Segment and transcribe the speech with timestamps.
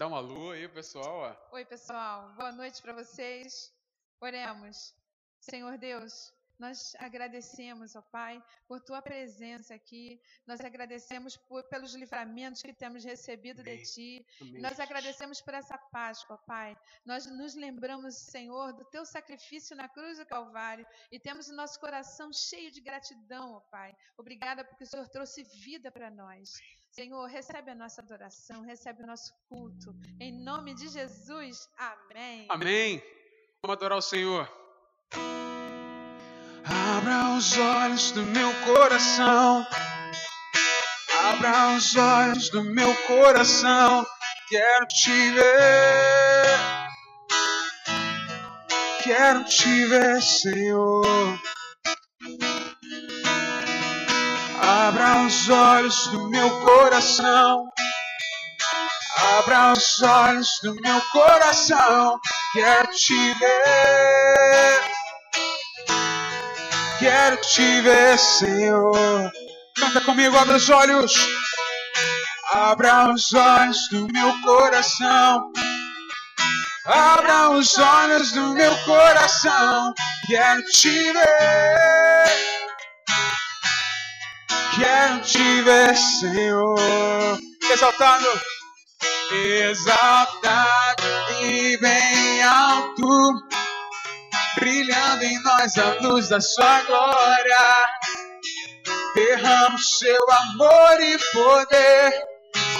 [0.00, 1.36] Dá uma lua aí, pessoal.
[1.50, 1.56] Ó.
[1.56, 2.32] Oi, pessoal.
[2.32, 3.70] Boa noite para vocês.
[4.18, 4.94] Oremos.
[5.38, 10.18] Senhor Deus, nós agradecemos, ó Pai, por tua presença aqui.
[10.46, 13.76] Nós agradecemos por, pelos livramentos que temos recebido Amém.
[13.76, 14.26] de ti.
[14.40, 14.62] Amém.
[14.62, 16.74] Nós agradecemos por essa Páscoa, Pai.
[17.04, 21.78] Nós nos lembramos, Senhor, do teu sacrifício na cruz do Calvário e temos o nosso
[21.78, 23.94] coração cheio de gratidão, ó Pai.
[24.16, 26.54] Obrigada porque o Senhor trouxe vida para nós.
[26.90, 29.94] Senhor, recebe a nossa adoração, recebe o nosso culto.
[30.18, 32.46] Em nome de Jesus, amém.
[32.48, 33.02] Amém.
[33.62, 34.50] Vamos adorar o Senhor.
[36.64, 39.64] Abra os olhos do meu coração.
[41.28, 44.04] Abra os olhos do meu coração.
[44.48, 46.80] Quero te ver.
[49.04, 51.38] Quero te ver, Senhor.
[54.88, 57.68] Abra os olhos do meu coração.
[59.38, 62.18] Abra os olhos do meu coração.
[62.54, 64.80] Quero te ver.
[66.98, 69.30] Quero te ver, Senhor.
[69.76, 71.14] Canta comigo, abra os olhos.
[72.50, 75.52] Abra os olhos do meu coração.
[76.86, 79.92] Abra os olhos do meu coração.
[80.26, 82.39] Quero te ver.
[84.80, 87.38] Quero te ver, Senhor.
[87.70, 88.26] Exaltado.
[89.30, 91.02] Exaltado
[91.42, 93.34] e bem alto
[94.56, 97.86] brilhando em nós a luz da sua glória.
[99.14, 102.30] Derrama o seu amor e poder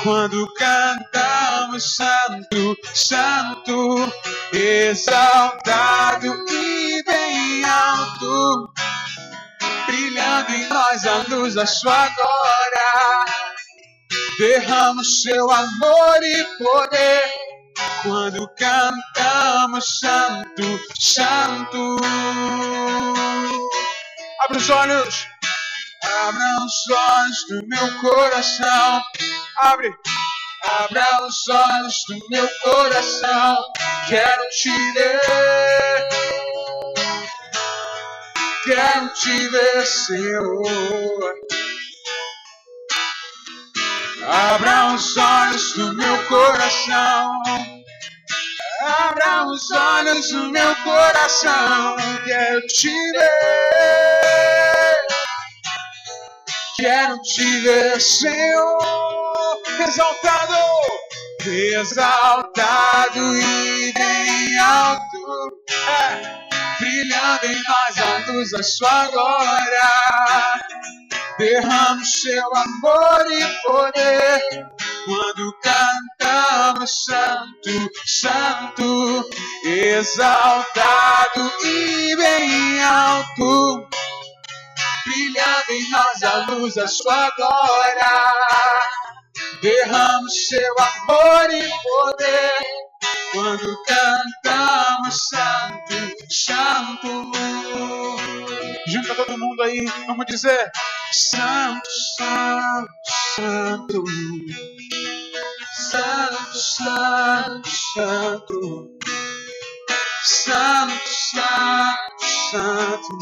[0.02, 4.10] quando cantamos Santo, Santo,
[4.52, 8.72] exaltado e bem alto,
[9.90, 13.24] brilhando em nós a luz da sua glória.
[14.38, 17.30] Derrama o seu amor e poder
[18.02, 21.96] quando cantamos Santo, Santo.
[24.44, 25.26] Abra os olhos,
[26.04, 29.02] abra os olhos do meu coração.
[29.58, 29.92] Abre,
[30.82, 33.58] abra os olhos do meu coração.
[34.08, 36.29] Quero te ver,
[38.64, 41.34] quero te ver, Senhor.
[44.26, 47.42] Abra os olhos do meu coração.
[48.82, 51.96] Abra os olhos do meu coração.
[52.24, 53.30] Quero te ver.
[56.76, 59.62] Quero te ver, Senhor.
[59.86, 60.56] Exaltado.
[61.46, 65.62] Exaltado e bem alto.
[65.88, 66.49] É.
[66.80, 69.90] Brilhando em nós a luz da sua glória.
[71.38, 74.40] Derrama o seu amor e poder
[75.04, 79.30] quando cantamos Santo, Santo,
[79.64, 83.86] exaltado e bem alto,
[85.04, 88.32] brilhando em nós a luz da sua glória.
[89.60, 92.79] Derrama o seu amor e poder
[93.32, 97.32] quando cantamos santo, santo.
[98.88, 100.70] Junta todo mundo aí, vamos dizer:
[101.12, 102.92] Santo, santo,
[103.36, 104.04] santo.
[105.90, 108.98] Santo, santo, santo.
[110.24, 113.18] Santo, santo, santo.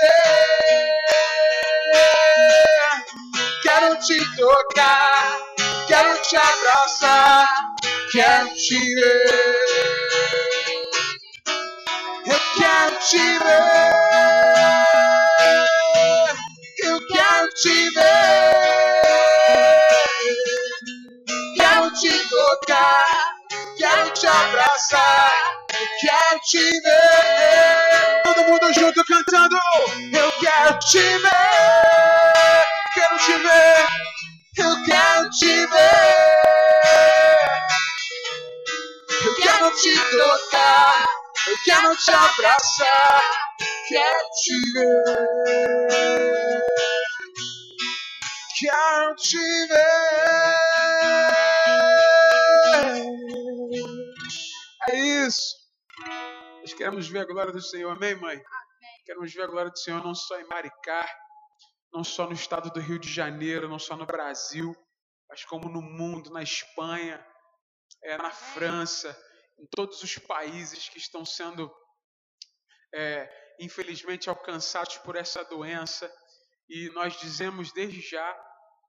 [3.63, 5.41] Quero te tocar.
[5.89, 7.49] Quero te abraçar.
[8.13, 9.70] Quero te ver.
[13.09, 13.95] Te ver.
[16.85, 18.53] Eu quero te ver.
[21.57, 23.07] Quero te tocar.
[23.79, 25.33] Quero te abraçar.
[26.01, 28.23] Quero te ver.
[28.25, 29.57] Todo mundo junto cantando.
[30.13, 32.67] Eu quero te ver.
[32.95, 33.87] Quero te ver.
[34.59, 36.51] Eu quero te ver.
[39.25, 41.20] Eu quero te tocar.
[41.47, 43.23] Eu quero te abraçar.
[43.89, 45.05] Quero te ver.
[48.59, 49.91] Quero te ver.
[54.91, 55.29] É
[56.77, 57.91] Queremos ver a glória do Senhor.
[57.91, 58.37] Amém, mãe?
[58.37, 58.45] Amém.
[59.05, 61.07] Queremos ver a glória do Senhor não só em Maricá,
[61.93, 64.75] não só no estado do Rio de Janeiro, não só no Brasil,
[65.29, 67.25] mas como no mundo, na Espanha,
[68.03, 69.17] é, na França,
[69.61, 71.71] em todos os países que estão sendo,
[72.95, 76.11] é, infelizmente, alcançados por essa doença.
[76.69, 78.35] E nós dizemos desde já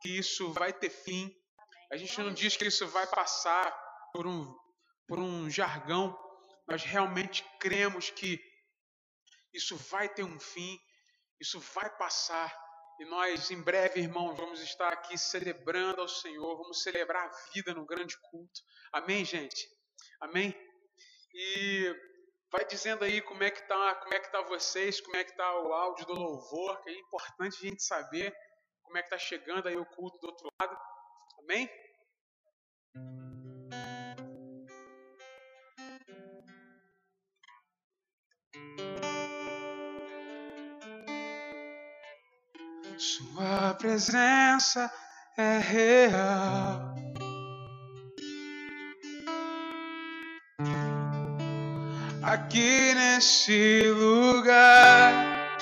[0.01, 1.29] que isso vai ter fim.
[1.91, 3.69] A gente não diz que isso vai passar
[4.13, 4.57] por um,
[5.07, 6.17] por um jargão.
[6.67, 8.39] Nós realmente cremos que
[9.53, 10.79] isso vai ter um fim,
[11.39, 12.57] isso vai passar.
[12.99, 17.73] E nós, em breve, irmãos, vamos estar aqui celebrando ao Senhor, vamos celebrar a vida
[17.73, 18.61] no grande culto.
[18.93, 19.67] Amém, gente?
[20.21, 20.55] Amém?
[21.33, 21.95] E
[22.51, 25.35] vai dizendo aí como é que tá, como é que tá vocês, como é que
[25.35, 28.31] tá o áudio do louvor, que é importante a gente saber
[28.83, 30.77] como é que tá chegando aí o culto do outro lado.
[31.39, 31.69] Amém?
[42.97, 44.91] Sua presença
[45.35, 46.90] é real.
[52.51, 55.57] Aqui nesse lugar,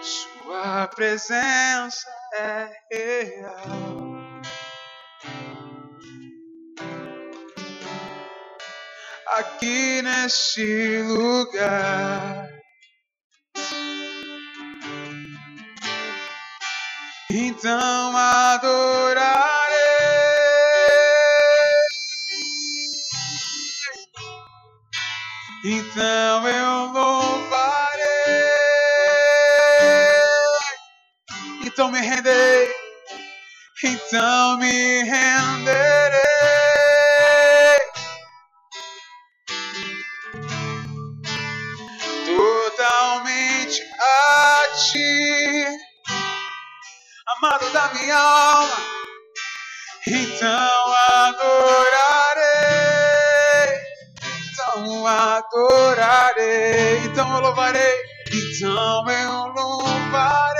[0.00, 4.40] Sua presença é real.
[9.36, 12.48] Aqui nesse lugar.
[17.30, 19.55] Então adorarei.
[25.68, 28.06] Então eu louvarei.
[31.64, 32.72] Então me rendei.
[33.82, 36.20] Então me renderei.
[42.26, 45.66] Totalmente a ti
[47.26, 48.76] amado da minha alma,
[50.06, 52.05] então adorarei,
[55.06, 60.56] adorarei, então eu louvarei, então eu louvarei,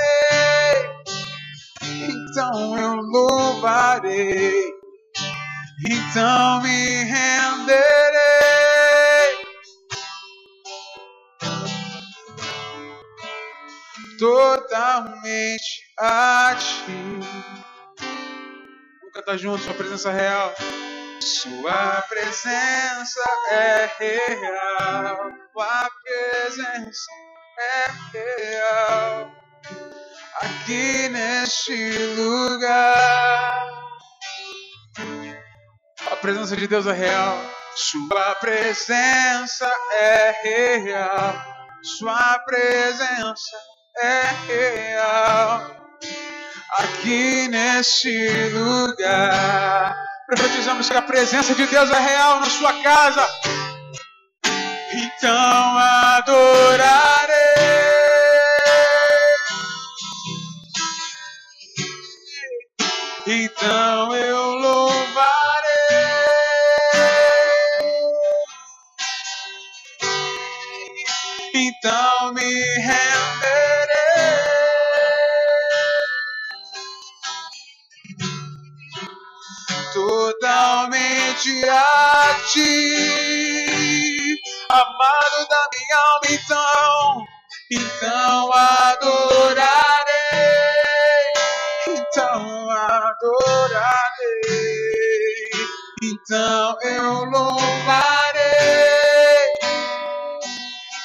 [2.08, 4.72] então eu louvarei,
[5.90, 8.26] então me renderei.
[14.18, 17.20] totalmente a ti.
[19.00, 20.54] Vamos cantar junto, sua presença real.
[21.20, 23.20] Sua presença
[23.50, 27.12] é real, sua presença
[27.58, 29.32] é real.
[30.42, 33.68] Aqui neste lugar,
[36.12, 37.38] a presença de Deus é real.
[37.76, 41.34] Sua presença é real,
[41.82, 43.58] sua presença
[43.98, 45.76] é real
[46.72, 49.96] aqui neste lugar.
[50.26, 53.28] Profetizamos que a presença de Deus é real na sua casa.
[54.92, 57.36] Então adorarei.
[63.26, 65.16] Então eu louvarei.
[71.54, 72.42] Então me
[72.80, 73.05] renderei.
[81.36, 82.72] Totalmente a ti,
[84.70, 87.26] amado da minha alma, então,
[87.70, 89.66] então adorarei,
[91.88, 94.16] então adorarei,
[96.02, 98.32] então eu louvarei,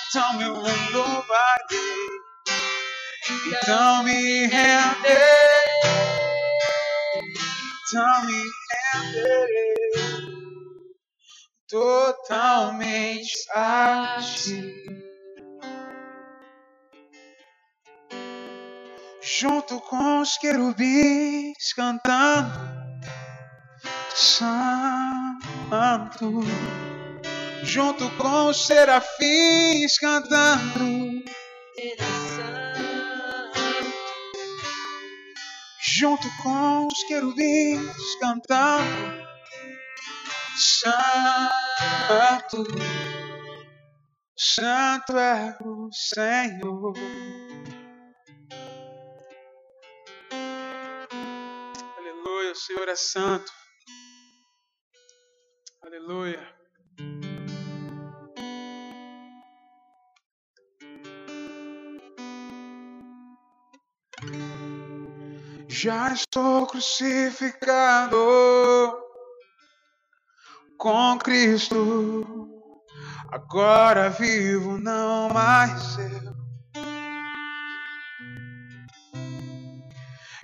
[0.07, 0.53] então eu
[0.93, 2.07] louvarei,
[3.47, 5.17] então me renderei,
[7.89, 8.41] então me
[8.93, 9.80] renderei
[11.71, 14.75] totalmente a ti.
[19.21, 22.51] Junto com os querubins cantando,
[24.13, 24.81] Santo.
[27.63, 31.23] Junto com os serafins cantando,
[35.79, 39.20] junto com os querubins cantando,
[40.55, 41.51] Santo,
[44.37, 46.93] Santo é o Senhor.
[51.97, 53.51] Aleluia, o Senhor é santo.
[55.83, 56.55] Aleluia.
[65.67, 68.17] Já estou crucificado
[70.81, 72.49] com Cristo.
[73.31, 76.33] Agora vivo, não mais eu.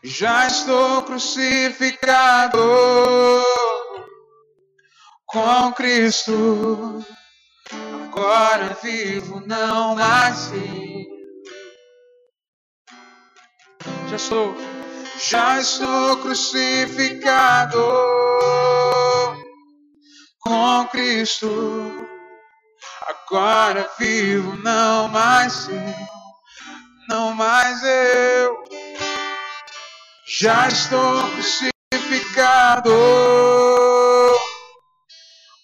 [0.03, 2.59] Já estou crucificado
[5.25, 7.03] com Cristo.
[8.05, 11.07] Agora vivo, não mais eu.
[14.07, 14.55] Já estou,
[15.17, 17.81] já estou crucificado
[20.47, 22.07] com Cristo.
[23.05, 25.95] Agora vivo, não mais eu,
[27.09, 28.63] não mais eu.
[30.39, 32.93] Já estou crucificado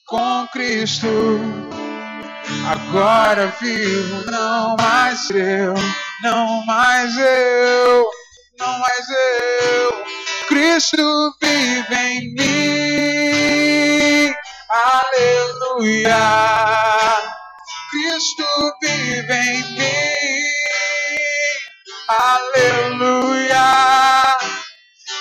[0.08, 1.08] com Cristo.
[2.70, 5.74] Agora vivo, não mais eu,
[6.22, 8.10] não mais eu,
[8.60, 10.06] não mais eu.
[10.48, 12.93] Cristo vive em mim.
[15.84, 17.20] Aleluia.
[17.92, 18.46] Cristo
[18.82, 20.48] vive em mim.
[22.08, 23.68] Aleluia.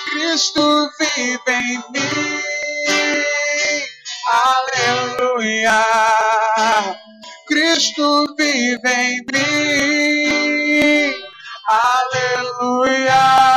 [0.09, 2.39] Cristo vive em mim.
[4.31, 5.83] Aleluia.
[7.45, 11.13] Cristo vive em mim.
[11.67, 13.52] Aleluia.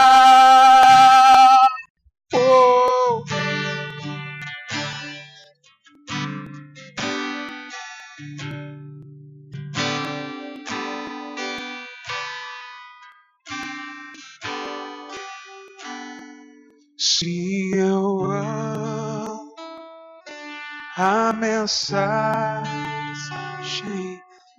[21.47, 22.67] Mensagem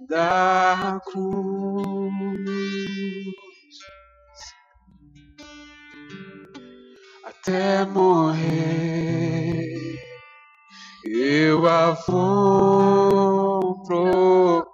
[0.07, 2.13] da cruz,
[7.25, 9.73] até morrer,
[11.05, 14.67] eu a vou proclamar.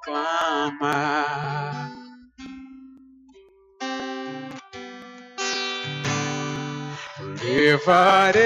[7.41, 8.43] levarei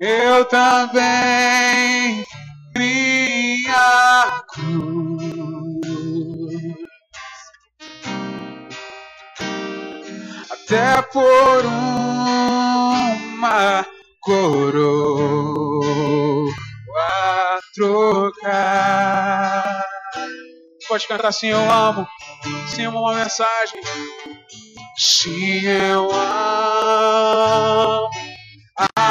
[0.00, 2.24] eu também
[2.76, 5.80] minha cruz,
[10.50, 12.86] até por uma
[14.22, 15.84] coroa
[17.74, 19.82] trocar.
[20.88, 22.06] Pode cantar assim, eu amo.
[22.68, 23.80] Sim, uma mensagem.
[24.96, 28.08] Se eu amo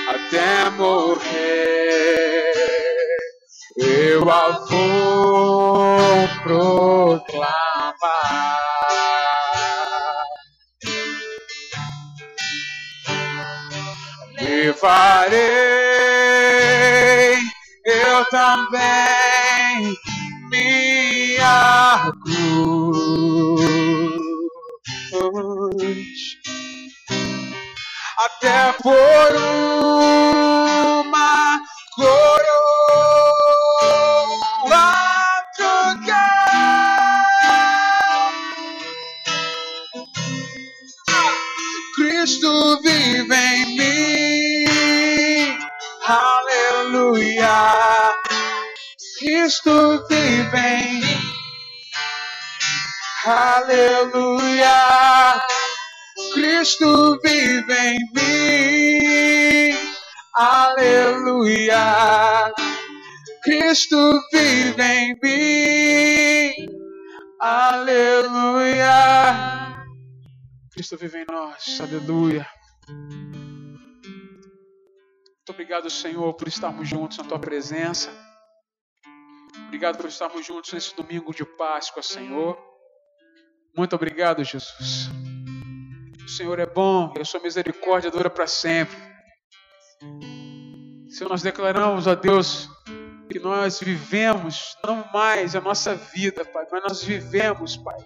[0.10, 2.54] até morrer,
[3.78, 7.78] eu a vou proclamar.
[14.40, 15.58] levarei
[17.86, 19.98] eu também
[22.24, 22.62] cruz
[28.20, 29.36] até por
[31.02, 31.60] uma
[31.96, 33.34] coroa
[35.58, 36.38] trocar
[41.96, 43.76] Cristo vive em
[46.08, 47.58] Aleluia.
[49.20, 51.07] Cristo vive em mim.
[53.28, 54.72] Aleluia.
[56.34, 59.76] Cristo vive em mim.
[60.34, 61.84] Aleluia.
[63.44, 63.98] Cristo
[64.32, 66.68] vive em mim.
[67.42, 68.96] Aleluia.
[70.72, 71.82] Cristo vive em nós.
[71.82, 72.48] Aleluia.
[75.36, 78.10] Muito obrigado, Senhor, por estarmos juntos na tua presença.
[79.66, 82.67] Obrigado por estarmos juntos nesse domingo de Páscoa, Senhor.
[83.78, 85.08] Muito obrigado, Jesus.
[86.26, 88.98] O Senhor é bom e a sua misericórdia dura para sempre.
[91.08, 92.68] Senhor, nós declaramos a Deus
[93.32, 97.98] que nós vivemos não mais a nossa vida, Pai, mas nós vivemos, Pai,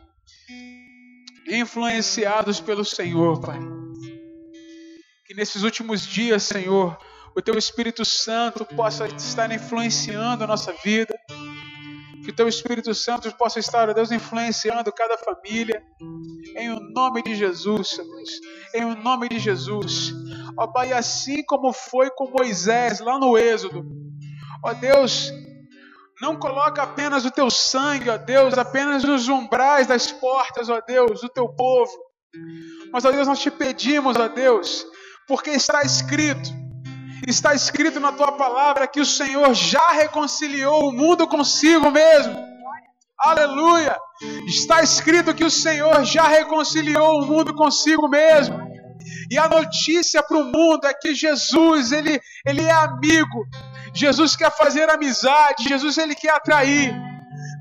[1.47, 3.59] influenciados pelo Senhor, Pai.
[5.25, 6.97] Que nesses últimos dias, Senhor,
[7.33, 11.17] o teu Espírito Santo possa estar influenciando a nossa vida,
[12.23, 15.83] Que teu Espírito Santo possa estar, ó Deus, influenciando cada família.
[16.55, 18.29] Em o nome de Jesus, Deus.
[18.75, 20.13] Em o nome de Jesus.
[20.57, 23.85] Ó Pai, assim como foi com Moisés lá no Êxodo.
[24.63, 25.31] Ó Deus,
[26.21, 31.21] não coloca apenas o teu sangue, ó Deus, apenas nos umbrais das portas, ó Deus,
[31.21, 31.91] do teu povo.
[32.93, 34.85] Mas, ó Deus, nós te pedimos, ó Deus,
[35.27, 36.60] porque está escrito
[37.27, 42.51] Está escrito na tua palavra que o Senhor já reconciliou o mundo consigo mesmo.
[43.19, 43.95] Aleluia!
[44.47, 48.59] Está escrito que o Senhor já reconciliou o mundo consigo mesmo.
[49.29, 53.45] E a notícia para o mundo é que Jesus, ele, ele é amigo.
[53.93, 56.93] Jesus quer fazer amizade, Jesus ele quer atrair.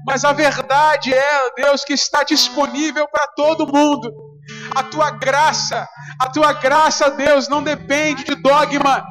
[0.07, 4.11] Mas a verdade é, Deus, que está disponível para todo mundo.
[4.75, 5.87] A tua graça,
[6.19, 9.05] a tua graça, Deus, não depende de dogma,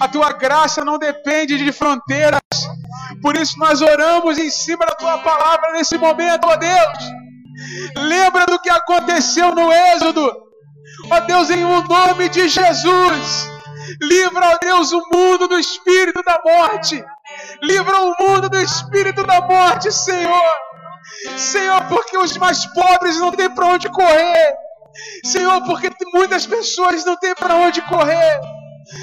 [0.00, 2.40] a tua graça não depende de fronteiras.
[3.22, 6.98] Por isso nós oramos em cima da tua palavra nesse momento, ó Deus.
[7.96, 10.30] Lembra do que aconteceu no Êxodo.
[11.10, 13.50] Ó Deus, em o nome de Jesus.
[14.02, 17.02] Livra, ó Deus, o mundo do espírito da morte.
[17.62, 20.52] Livra o mundo do espírito da morte, Senhor.
[21.36, 24.54] Senhor, porque os mais pobres não têm para onde correr.
[25.24, 28.40] Senhor, porque muitas pessoas não têm para onde correr.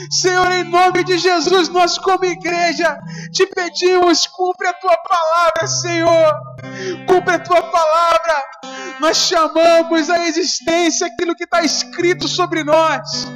[0.10, 2.98] Senhor, em nome de Jesus, nós como igreja
[3.34, 6.34] te pedimos, cumpre a tua palavra, Senhor.
[7.06, 8.44] Cumpre a tua palavra.
[9.02, 13.28] Nós chamamos a existência aquilo que está escrito sobre nós.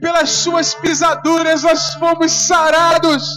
[0.00, 3.36] Pelas suas pisaduras nós fomos sarados.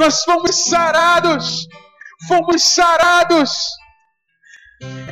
[0.00, 1.68] Nós fomos sarados.
[2.26, 3.68] Fomos sarados.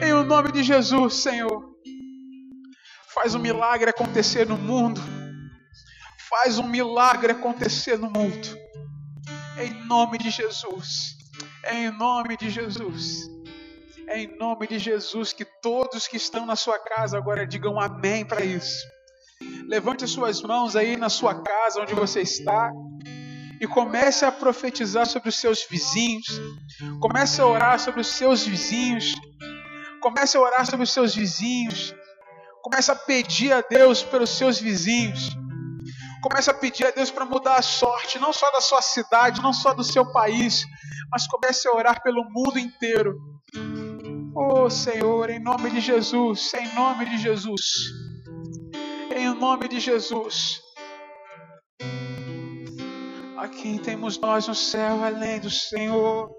[0.00, 1.70] Em o nome de Jesus, Senhor.
[3.14, 5.21] Faz um milagre acontecer no mundo
[6.32, 8.58] Faz um milagre acontecer no mundo.
[9.58, 11.18] Em nome de Jesus.
[11.70, 13.28] Em nome de Jesus.
[14.08, 18.42] Em nome de Jesus, que todos que estão na sua casa agora digam amém para
[18.42, 18.82] isso.
[19.68, 22.72] Levante suas mãos aí na sua casa, onde você está,
[23.60, 26.40] e comece a profetizar sobre os seus vizinhos.
[26.98, 29.14] Comece a orar sobre os seus vizinhos.
[30.00, 31.94] Comece a orar sobre os seus vizinhos.
[32.62, 35.36] Comece a pedir a Deus pelos seus vizinhos.
[36.22, 39.52] Comece a pedir a Deus para mudar a sorte, não só da sua cidade, não
[39.52, 40.64] só do seu país,
[41.11, 43.18] mas comece a orar pelo mundo inteiro.
[44.32, 47.61] Oh Senhor, em nome de Jesus, em nome de Jesus,
[49.16, 50.61] em nome de Jesus.
[53.37, 56.30] A quem temos nós no céu além do Senhor?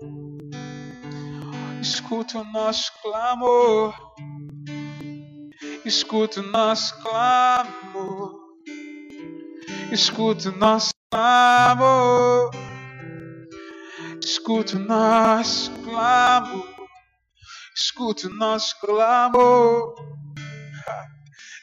[1.82, 3.94] Escuta o nosso clamor,
[5.84, 8.43] escuta o nosso clamor
[9.92, 12.52] escuta o nosso clamor,
[14.24, 16.88] escuta o nosso clamor,
[17.76, 19.96] escuta o nosso clamor,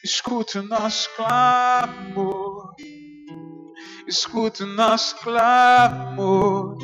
[0.05, 2.75] escuta o nosso clamor,
[4.07, 6.79] escuta o nosso clamor.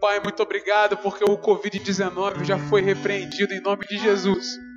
[0.00, 4.67] Pai, muito obrigado porque o Covid-19 já foi repreendido em nome de Jesus.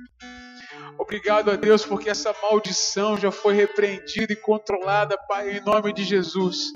[1.02, 6.04] Obrigado a Deus porque essa maldição já foi repreendida e controlada, Pai, em nome de
[6.04, 6.72] Jesus.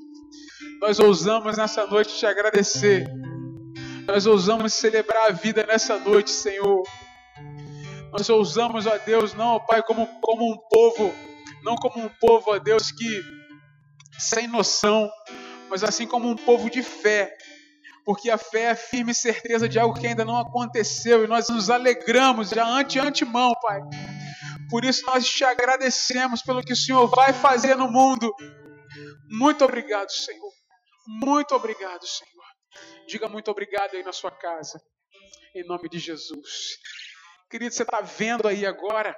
[0.80, 3.06] Nós ousamos nessa noite te agradecer.
[4.04, 6.82] Nós ousamos celebrar a vida nessa noite, Senhor.
[8.10, 11.14] Nós ousamos, ó Deus, não, Pai, como, como um povo,
[11.62, 13.22] não como um povo, ó Deus, que
[14.18, 15.08] sem noção,
[15.70, 17.32] mas assim como um povo de fé,
[18.06, 21.48] porque a fé é a firme certeza de algo que ainda não aconteceu e nós
[21.48, 23.80] nos alegramos já ante antemão, Pai.
[24.70, 28.32] Por isso nós te agradecemos pelo que o Senhor vai fazer no mundo.
[29.28, 30.52] Muito obrigado, Senhor.
[31.08, 32.44] Muito obrigado, Senhor.
[33.08, 34.80] Diga muito obrigado aí na sua casa,
[35.52, 36.76] em nome de Jesus.
[37.50, 39.16] Querido, você está vendo aí agora,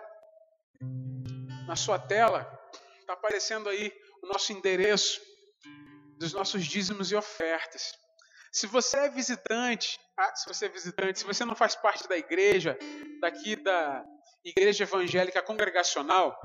[1.66, 2.50] na sua tela,
[3.00, 5.20] está aparecendo aí o nosso endereço
[6.16, 7.92] dos nossos dízimos e ofertas.
[8.52, 12.16] Se você é visitante, ah, se você é visitante, se você não faz parte da
[12.16, 12.78] igreja,
[13.20, 14.04] daqui da
[14.44, 16.36] igreja evangélica congregacional,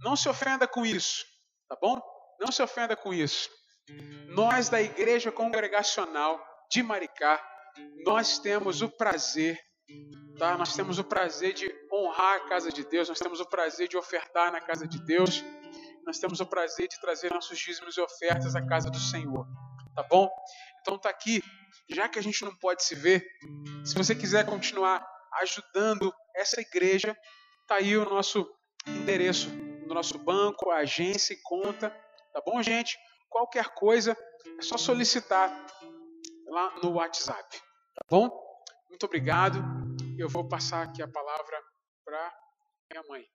[0.00, 1.24] não se ofenda com isso,
[1.68, 2.00] tá bom?
[2.40, 3.48] Não se ofenda com isso.
[4.28, 7.42] Nós da igreja congregacional de Maricá,
[8.04, 9.58] nós temos o prazer,
[10.38, 10.58] tá?
[10.58, 13.96] Nós temos o prazer de honrar a casa de Deus, nós temos o prazer de
[13.96, 15.42] ofertar na casa de Deus,
[16.04, 19.46] nós temos o prazer de trazer nossos dízimos e ofertas à casa do Senhor
[19.94, 20.30] tá bom?
[20.80, 21.42] Então tá aqui,
[21.90, 23.26] já que a gente não pode se ver,
[23.84, 25.04] se você quiser continuar
[25.40, 27.16] ajudando essa igreja,
[27.66, 28.46] tá aí o nosso
[28.86, 29.48] endereço
[29.86, 31.90] do nosso banco, agência e conta,
[32.32, 32.98] tá bom, gente?
[33.28, 34.16] Qualquer coisa
[34.58, 35.50] é só solicitar
[36.46, 37.60] lá no WhatsApp,
[38.08, 38.30] bom?
[38.88, 39.58] Muito obrigado.
[40.16, 41.60] Eu vou passar aqui a palavra
[42.04, 42.32] para
[42.90, 43.33] minha mãe.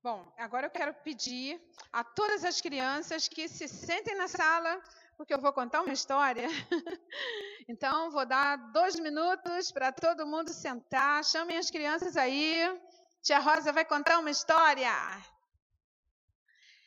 [0.00, 1.60] Bom, agora eu quero pedir
[1.92, 4.80] a todas as crianças que se sentem na sala,
[5.16, 6.46] porque eu vou contar uma história.
[7.68, 11.24] então, vou dar dois minutos para todo mundo sentar.
[11.24, 12.62] Chamem as crianças aí.
[13.22, 14.92] Tia Rosa vai contar uma história.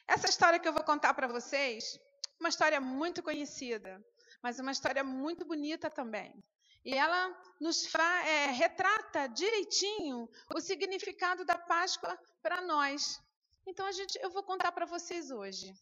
[0.07, 1.99] Essa história que eu vou contar para vocês,
[2.39, 4.01] uma história muito conhecida,
[4.41, 6.41] mas uma história muito bonita também.
[6.83, 13.21] E ela nos é, retrata direitinho o significado da Páscoa para nós.
[13.65, 15.73] Então a gente, eu vou contar para vocês hoje.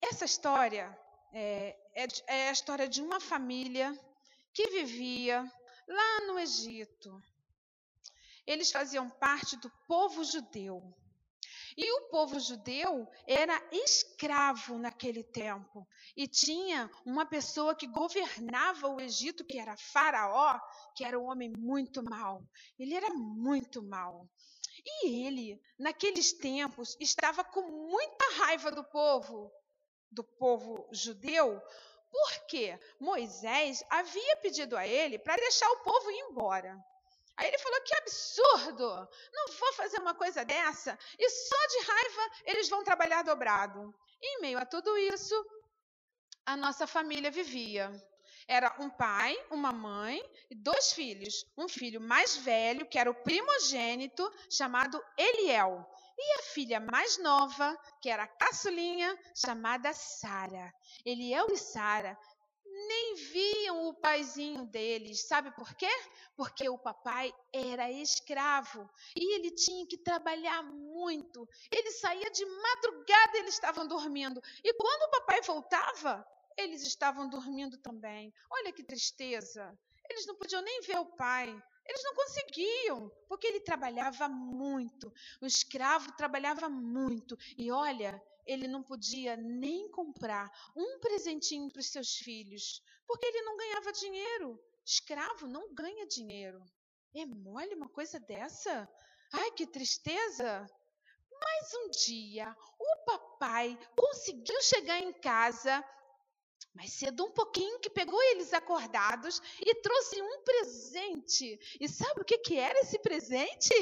[0.00, 0.96] Essa história
[1.32, 3.98] é, é, é a história de uma família
[4.52, 5.42] que vivia
[5.86, 7.20] lá no Egito.
[8.46, 10.94] Eles faziam parte do povo judeu.
[11.76, 15.86] E o povo judeu era escravo naquele tempo.
[16.16, 20.58] E tinha uma pessoa que governava o Egito, que era Faraó,
[20.96, 22.42] que era um homem muito mau.
[22.78, 24.28] Ele era muito mau.
[24.88, 29.52] E ele, naqueles tempos, estava com muita raiva do povo,
[30.10, 31.60] do povo judeu,
[32.10, 36.74] porque Moisés havia pedido a ele para deixar o povo ir embora.
[37.36, 39.08] Aí ele falou: que absurdo!
[39.32, 40.98] Não vou fazer uma coisa dessa.
[41.18, 43.94] E só de raiva eles vão trabalhar dobrado.
[44.20, 45.34] E, em meio a tudo isso,
[46.46, 47.92] a nossa família vivia.
[48.48, 51.46] Era um pai, uma mãe e dois filhos.
[51.56, 55.86] Um filho mais velho, que era o primogênito, chamado Eliel.
[56.16, 60.72] E a filha mais nova, que era a caçulinha, chamada Sara.
[61.04, 62.18] Eliel e Sara
[62.86, 65.26] nem viam o paizinho deles.
[65.26, 65.90] Sabe por quê?
[66.36, 71.48] Porque o papai era escravo e ele tinha que trabalhar muito.
[71.70, 74.40] Ele saía de madrugada eles estavam dormindo.
[74.62, 76.26] E quando o papai voltava,
[76.58, 78.34] eles estavam dormindo também.
[78.50, 79.78] Olha que tristeza.
[80.10, 81.48] Eles não podiam nem ver o pai.
[81.86, 85.12] Eles não conseguiam, porque ele trabalhava muito.
[85.40, 87.38] O escravo trabalhava muito.
[87.56, 93.42] E olha, ele não podia nem comprar um presentinho para os seus filhos, porque ele
[93.42, 94.60] não ganhava dinheiro.
[94.84, 96.60] Escravo não ganha dinheiro.
[97.14, 98.88] É mole uma coisa dessa?
[99.32, 100.66] Ai, que tristeza!
[101.40, 105.84] Mas um dia o papai conseguiu chegar em casa
[106.78, 111.58] mais cedo um pouquinho que pegou eles acordados e trouxe um presente.
[111.80, 113.74] E sabe o que, que era esse presente?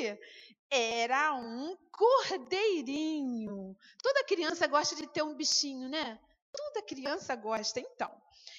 [0.70, 3.76] Era um cordeirinho.
[4.02, 6.18] Toda criança gosta de ter um bichinho, né?
[6.50, 7.80] Toda criança gosta.
[7.80, 8.10] Então,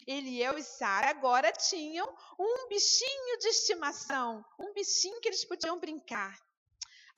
[0.05, 6.39] Eliel e Sara agora tinham um bichinho de estimação, um bichinho que eles podiam brincar.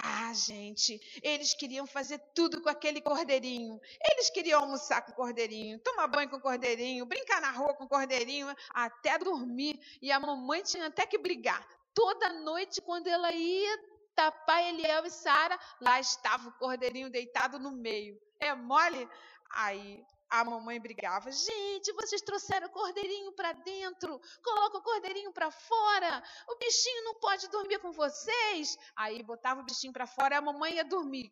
[0.01, 3.79] Ah, gente, eles queriam fazer tudo com aquele cordeirinho.
[4.11, 7.83] Eles queriam almoçar com o cordeirinho, tomar banho com o cordeirinho, brincar na rua com
[7.83, 9.77] o cordeirinho, até dormir.
[10.01, 11.67] E a mamãe tinha até que brigar.
[11.93, 13.79] Toda noite, quando ela ia
[14.15, 18.17] tapar Eliel e Sara, lá estava o cordeirinho deitado no meio.
[18.39, 19.09] É mole?
[19.51, 25.49] Aí a mamãe brigava: Gente, vocês trouxeram o cordeirinho para dentro, coloca o cordeirinho para
[25.49, 28.77] fora, o bichinho não pode dormir com vocês.
[28.95, 31.31] Aí botava o bichinho para fora e a mamãe ia dormir.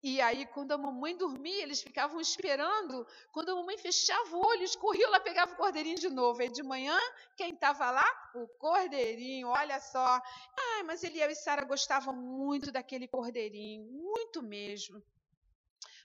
[0.00, 3.04] E aí, quando a mamãe dormia, eles ficavam esperando.
[3.32, 6.40] Quando a mamãe fechava o olho, escorria, ela pegava o cordeirinho de novo.
[6.40, 6.96] Aí de manhã,
[7.36, 8.06] quem estava lá?
[8.32, 10.22] O cordeirinho, olha só.
[10.56, 15.02] Ai, mas Eliel e Sara gostavam muito daquele cordeirinho, muito mesmo.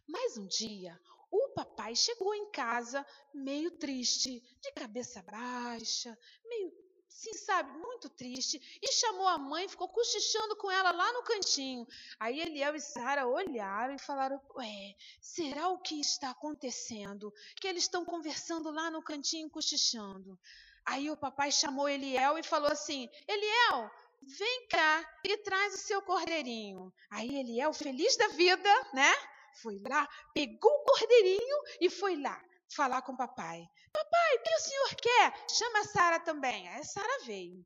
[0.07, 0.99] Mas um dia,
[1.35, 6.15] o papai chegou em casa meio triste, de cabeça baixa,
[6.45, 6.71] meio,
[7.09, 11.87] sim, sabe, muito triste, e chamou a mãe, ficou cochichando com ela lá no cantinho.
[12.19, 17.33] Aí Eliel e Sara olharam e falaram: Ué, será o que está acontecendo?
[17.59, 20.39] Que eles estão conversando lá no cantinho, cochichando.
[20.85, 23.89] Aí o papai chamou Eliel e falou assim: Eliel,
[24.21, 26.93] vem cá e traz o seu cordeirinho.
[27.09, 29.32] Aí Eliel, feliz da vida, né?
[29.55, 32.41] Foi lá, pegou o cordeirinho e foi lá
[32.73, 33.67] falar com o papai.
[33.91, 35.49] Papai, o que o senhor quer?
[35.49, 36.67] Chama a Sara também.
[36.67, 37.65] Aí a Sara veio.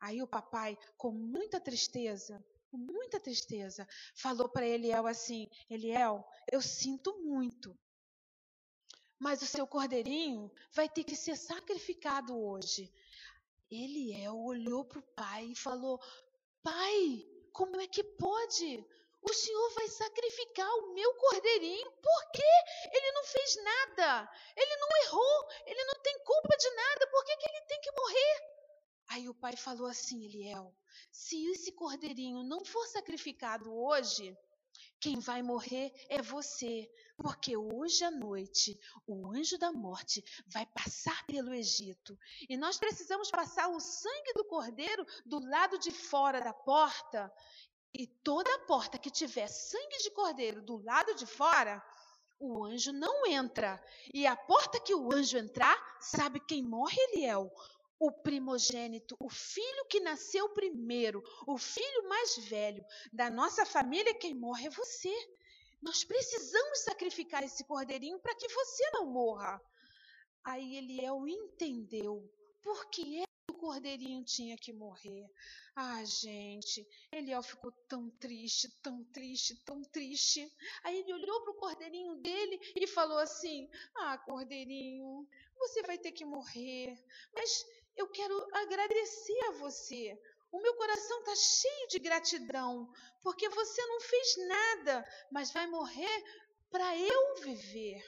[0.00, 6.62] Aí o papai, com muita tristeza, com muita tristeza, falou para Eliel assim: Eliel, eu
[6.62, 7.78] sinto muito,
[9.18, 12.90] mas o seu cordeirinho vai ter que ser sacrificado hoje.
[13.70, 16.00] Eliel olhou para o pai e falou:
[16.62, 18.84] Pai, como é que pode?
[19.22, 21.90] O Senhor vai sacrificar o meu cordeirinho.
[21.92, 22.52] Por quê?
[22.92, 24.30] Ele não fez nada.
[24.56, 25.48] Ele não errou.
[25.66, 27.06] Ele não tem culpa de nada.
[27.08, 28.50] Por que, que ele tem que morrer?
[29.08, 30.74] Aí o pai falou assim, Eliel:
[31.10, 34.36] se esse cordeirinho não for sacrificado hoje,
[35.00, 41.26] quem vai morrer é você, porque hoje à noite o anjo da morte vai passar
[41.26, 46.52] pelo Egito e nós precisamos passar o sangue do cordeiro do lado de fora da
[46.52, 47.32] porta.
[47.92, 51.82] E toda porta que tiver sangue de cordeiro do lado de fora,
[52.38, 53.82] o anjo não entra.
[54.14, 57.50] E a porta que o anjo entrar, sabe quem morre, Eliel?
[58.00, 64.34] o primogênito, o filho que nasceu primeiro, o filho mais velho da nossa família, quem
[64.34, 65.14] morre é você.
[65.82, 69.60] Nós precisamos sacrificar esse cordeirinho para que você não morra.
[70.42, 72.26] Aí Eliel entendeu
[72.62, 73.29] por que é que o
[73.60, 75.30] cordeirinho tinha que morrer.
[75.76, 80.50] Ah, gente, Eliel ficou tão triste, tão triste, tão triste.
[80.82, 86.12] Aí ele olhou para o cordeirinho dele e falou assim: Ah, cordeirinho, você vai ter
[86.12, 86.98] que morrer,
[87.34, 90.18] mas eu quero agradecer a você.
[90.50, 92.90] O meu coração está cheio de gratidão,
[93.22, 96.24] porque você não fez nada, mas vai morrer
[96.70, 98.02] para eu viver.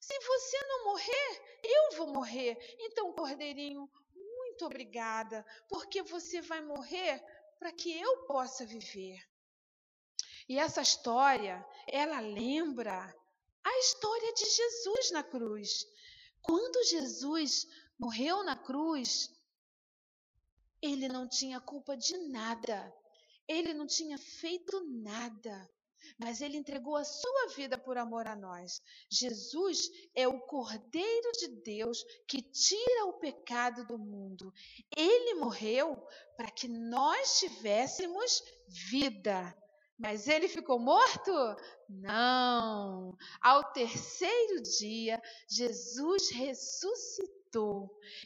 [0.00, 2.56] Se você não morrer, eu vou morrer.
[2.78, 3.90] Então, Cordeirinho,
[4.56, 7.22] muito obrigada, porque você vai morrer
[7.58, 9.20] para que eu possa viver.
[10.48, 13.14] E essa história, ela lembra
[13.62, 15.84] a história de Jesus na cruz.
[16.40, 17.66] Quando Jesus
[17.98, 19.30] morreu na cruz,
[20.80, 22.94] ele não tinha culpa de nada.
[23.46, 25.70] Ele não tinha feito nada.
[26.18, 28.80] Mas ele entregou a sua vida por amor a nós.
[29.10, 34.52] Jesus é o Cordeiro de Deus que tira o pecado do mundo.
[34.96, 35.96] Ele morreu
[36.36, 39.56] para que nós tivéssemos vida.
[39.98, 41.32] Mas ele ficou morto?
[41.88, 43.16] Não.
[43.40, 47.35] Ao terceiro dia, Jesus ressuscitou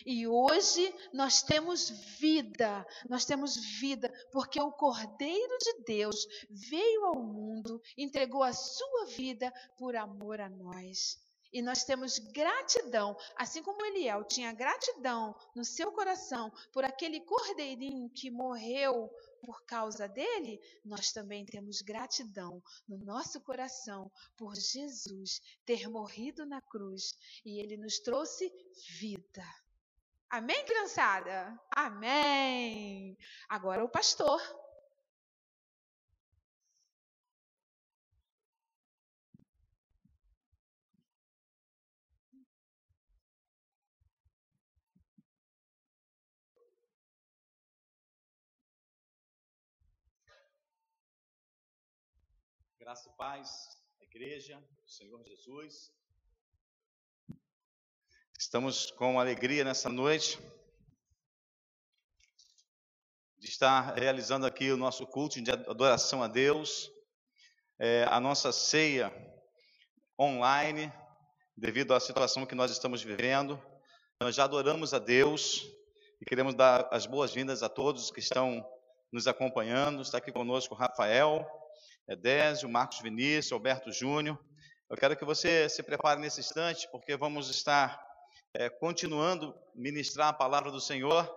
[0.05, 7.23] e hoje nós temos vida, nós temos vida, porque o Cordeiro de Deus veio ao
[7.23, 11.19] mundo, entregou a sua vida por amor a nós.
[11.53, 18.09] E nós temos gratidão, assim como Eliel tinha gratidão no seu coração por aquele cordeirinho
[18.11, 19.11] que morreu
[19.41, 26.61] por causa dele, nós também temos gratidão no nosso coração por Jesus ter morrido na
[26.61, 28.53] cruz e ele nos trouxe
[28.99, 29.45] vida.
[30.29, 31.59] Amém, criançada?
[31.75, 33.19] Amém!
[33.49, 34.41] Agora o pastor.
[52.81, 55.93] Graça e paz, a igreja, o Senhor Jesus.
[58.39, 60.39] Estamos com alegria nessa noite
[63.39, 66.91] de estar realizando aqui o nosso culto de adoração a Deus,
[67.79, 69.13] é, a nossa ceia
[70.19, 70.91] online,
[71.55, 73.63] devido à situação que nós estamos vivendo.
[74.19, 75.67] Nós já adoramos a Deus
[76.19, 78.67] e queremos dar as boas-vindas a todos que estão
[79.13, 80.01] nos acompanhando.
[80.01, 81.60] Está aqui conosco o Rafael,
[82.11, 84.37] Edésio, Marcos Vinícius, Alberto Júnior.
[84.91, 88.05] Eu quero que você se prepare nesse instante, porque vamos estar
[88.53, 91.33] é, continuando ministrar a palavra do Senhor.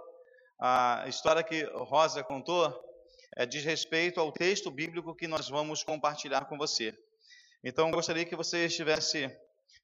[0.60, 2.76] A história que Rosa contou
[3.38, 6.98] é, diz respeito ao texto bíblico que nós vamos compartilhar com você.
[7.64, 9.26] Então, gostaria que você estivesse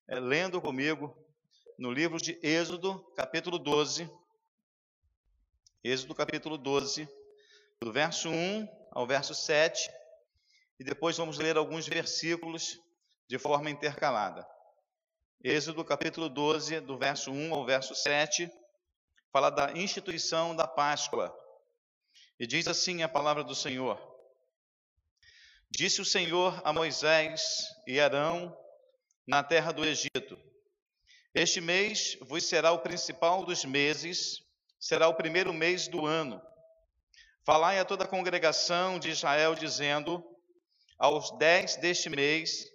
[0.07, 1.15] é, lendo comigo
[1.77, 4.09] no livro de Êxodo, capítulo 12.
[5.83, 7.07] Êxodo, capítulo 12,
[7.79, 9.98] do verso 1 ao verso 7
[10.79, 12.79] e depois vamos ler alguns versículos
[13.27, 14.47] de forma intercalada.
[15.43, 18.49] Êxodo capítulo 12, do verso 1 ao verso 7,
[19.31, 21.35] fala da instituição da Páscoa.
[22.39, 23.99] E diz assim a palavra do Senhor:
[25.69, 27.41] Disse o Senhor a Moisés
[27.85, 28.57] e Arão
[29.27, 30.39] na terra do Egito:
[31.33, 34.41] Este mês vos será o principal dos meses,
[34.79, 36.41] será o primeiro mês do ano.
[37.45, 40.23] Falai a toda a congregação de Israel, dizendo:
[40.99, 42.65] aos dez deste mês,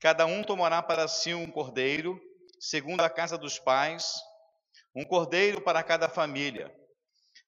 [0.00, 2.18] cada um tomará para si um cordeiro,
[2.58, 4.14] segundo a casa dos pais,
[4.94, 6.74] um cordeiro para cada família.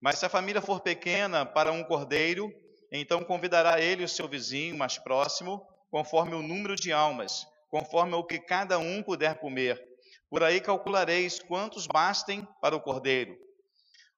[0.01, 2.53] Mas se a família for pequena para um cordeiro,
[2.93, 8.23] então convidará ele o seu vizinho mais próximo, conforme o número de almas, conforme o
[8.23, 9.83] que cada um puder comer.
[10.29, 13.35] Por aí calculareis quantos bastem para o cordeiro.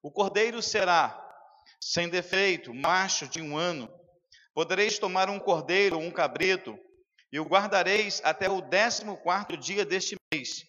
[0.03, 1.17] O cordeiro será
[1.79, 3.89] sem defeito, macho de um ano,
[4.53, 6.77] Podereis tomar um cordeiro ou um cabrito,
[7.31, 10.65] e o guardareis até o décimo quarto dia deste mês.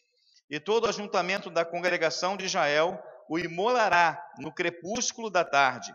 [0.49, 5.93] E todo o ajuntamento da congregação de Israel o imolará no crepúsculo da tarde.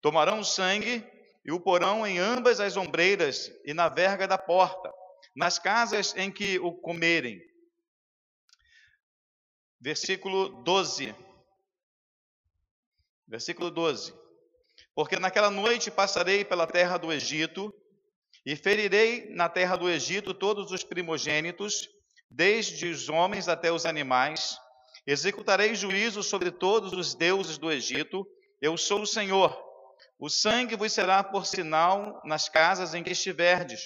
[0.00, 1.04] Tomarão o sangue
[1.44, 4.92] e o porão em ambas as ombreiras e na verga da porta,
[5.34, 7.40] nas casas em que o comerem.
[9.80, 11.14] Versículo 12.
[13.26, 14.21] Versículo 12.
[14.94, 17.72] Porque naquela noite passarei pela terra do Egito,
[18.44, 21.88] e ferirei na terra do Egito todos os primogênitos,
[22.30, 24.56] desde os homens até os animais.
[25.06, 28.26] Executarei juízo sobre todos os deuses do Egito.
[28.60, 29.56] Eu sou o Senhor.
[30.18, 33.80] O sangue vos será por sinal nas casas em que estiverdes.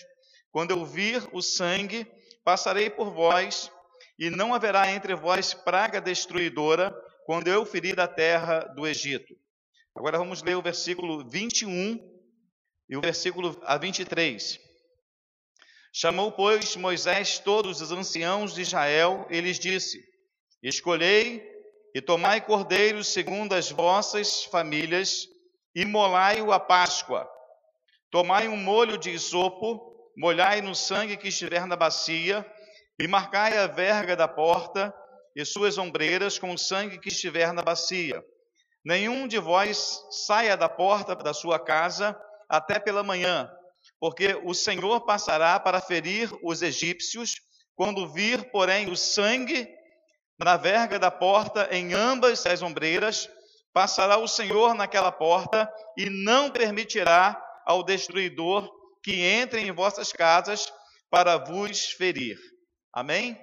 [0.50, 2.06] Quando eu vir o sangue,
[2.44, 3.70] passarei por vós,
[4.18, 6.94] e não haverá entre vós praga destruidora,
[7.26, 9.34] quando eu ferir a terra do Egito.
[9.96, 11.98] Agora vamos ler o versículo 21
[12.87, 14.61] e o versículo a 23.
[15.90, 20.04] Chamou, pois, Moisés todos os anciãos de Israel e lhes disse:
[20.62, 21.42] Escolhei
[21.94, 25.26] e tomai cordeiros segundo as vossas famílias,
[25.74, 27.26] e molai-o a Páscoa.
[28.11, 29.80] Tomai um molho de isopo,
[30.14, 32.44] molhai no sangue que estiver na bacia,
[32.98, 34.94] e marcai a verga da porta
[35.35, 38.22] e suas ombreiras com o sangue que estiver na bacia.
[38.87, 42.16] Nenhum de vós saia da porta da sua casa
[42.49, 43.51] até pela manhã,
[43.99, 47.35] porque o Senhor passará para ferir os egípcios,
[47.75, 49.68] quando vir, porém, o sangue
[50.38, 53.29] na verga da porta em ambas as ombreiras,
[53.72, 55.68] passará o Senhor naquela porta
[55.99, 58.70] e não permitirá ao destruidor
[59.03, 60.72] que entre em vossas casas
[61.11, 62.38] para vos ferir.
[62.92, 63.37] Amém?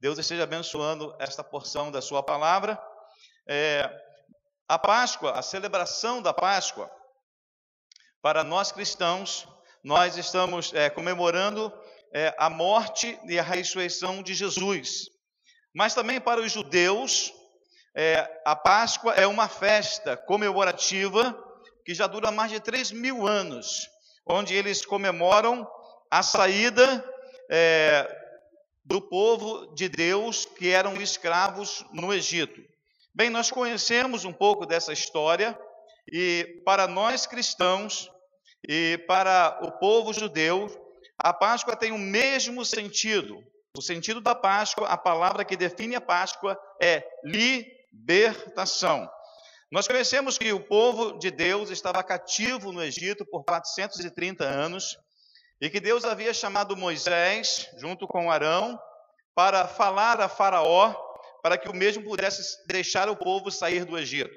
[0.00, 2.80] Deus esteja abençoando esta porção da sua palavra.
[3.48, 4.05] É,
[4.68, 6.90] a Páscoa, a celebração da Páscoa,
[8.20, 9.46] para nós cristãos,
[9.82, 11.72] nós estamos é, comemorando
[12.12, 15.08] é, a morte e a ressurreição de Jesus.
[15.72, 17.32] Mas também para os judeus,
[17.94, 21.40] é, a Páscoa é uma festa comemorativa
[21.84, 23.88] que já dura mais de 3 mil anos,
[24.26, 25.70] onde eles comemoram
[26.10, 27.04] a saída
[27.48, 28.08] é,
[28.84, 32.60] do povo de Deus que eram escravos no Egito.
[33.16, 35.58] Bem, nós conhecemos um pouco dessa história
[36.12, 38.10] e para nós cristãos
[38.68, 40.68] e para o povo judeu,
[41.16, 43.42] a Páscoa tem o mesmo sentido.
[43.74, 49.10] O sentido da Páscoa, a palavra que define a Páscoa é libertação.
[49.72, 54.94] Nós conhecemos que o povo de Deus estava cativo no Egito por 430 anos
[55.58, 58.78] e que Deus havia chamado Moisés, junto com Arão,
[59.34, 61.05] para falar a Faraó
[61.46, 64.34] para que o mesmo pudesse deixar o povo sair do Egito.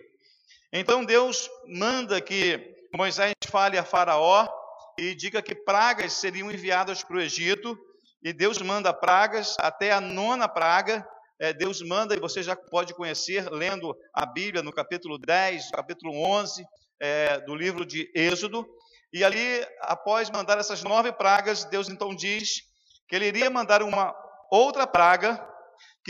[0.71, 4.47] Então Deus manda que Moisés fale a Faraó
[4.95, 7.75] e diga que pragas seriam enviadas para o Egito,
[8.21, 11.03] e Deus manda pragas até a nona praga.
[11.39, 16.13] É, Deus manda, e você já pode conhecer lendo a Bíblia no capítulo 10, capítulo
[16.13, 16.63] 11
[16.99, 18.63] é, do livro de Êxodo.
[19.11, 22.61] E ali, após mandar essas nove pragas, Deus então diz
[23.07, 24.13] que ele iria mandar uma
[24.51, 25.49] outra praga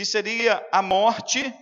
[0.00, 1.54] que seria a morte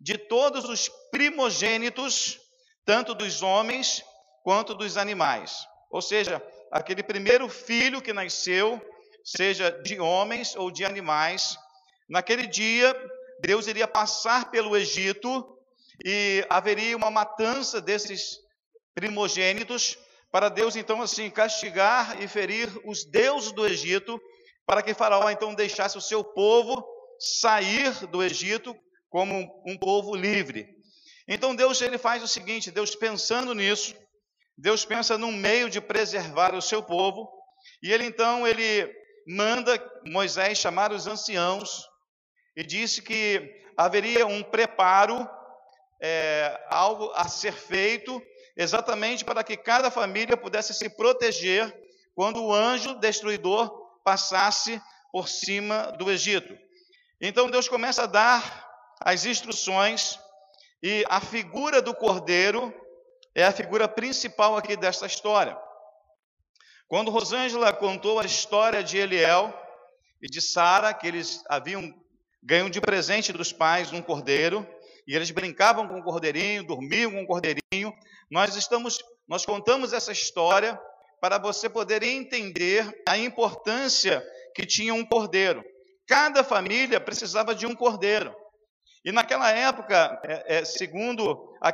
[0.00, 2.40] de todos os primogênitos,
[2.82, 4.02] tanto dos homens
[4.42, 5.66] quanto dos animais.
[5.90, 8.80] Ou seja, aquele primeiro filho que nasceu,
[9.22, 11.58] seja de homens ou de animais,
[12.08, 12.96] naquele dia
[13.38, 15.58] Deus iria passar pelo Egito
[16.02, 18.38] e haveria uma matança desses
[18.94, 19.98] primogênitos
[20.32, 24.18] para Deus então assim castigar e ferir os deuses do Egito,
[24.64, 28.76] para que Faraó então deixasse o seu povo sair do Egito
[29.10, 30.68] como um povo livre.
[31.26, 33.94] Então Deus ele faz o seguinte, Deus pensando nisso,
[34.56, 37.28] Deus pensa num meio de preservar o seu povo,
[37.82, 38.90] e ele então ele
[39.26, 41.86] manda Moisés chamar os anciãos
[42.56, 45.28] e disse que haveria um preparo,
[46.02, 48.20] é, algo a ser feito,
[48.56, 51.72] exatamente para que cada família pudesse se proteger
[52.14, 53.70] quando o anjo destruidor
[54.02, 54.80] passasse
[55.12, 56.67] por cima do Egito.
[57.20, 58.68] Então Deus começa a dar
[59.00, 60.18] as instruções
[60.80, 62.72] e a figura do cordeiro
[63.34, 65.58] é a figura principal aqui desta história.
[66.86, 69.52] Quando Rosângela contou a história de Eliel
[70.22, 71.92] e de Sara, que eles haviam
[72.42, 74.66] ganho de presente dos pais um cordeiro,
[75.06, 77.92] e eles brincavam com o cordeirinho, dormiam com o cordeirinho,
[78.30, 80.80] nós estamos, nós contamos essa história
[81.20, 85.64] para você poder entender a importância que tinha um cordeiro.
[86.08, 88.34] Cada família precisava de um cordeiro.
[89.04, 91.22] E naquela época, é, é, segundo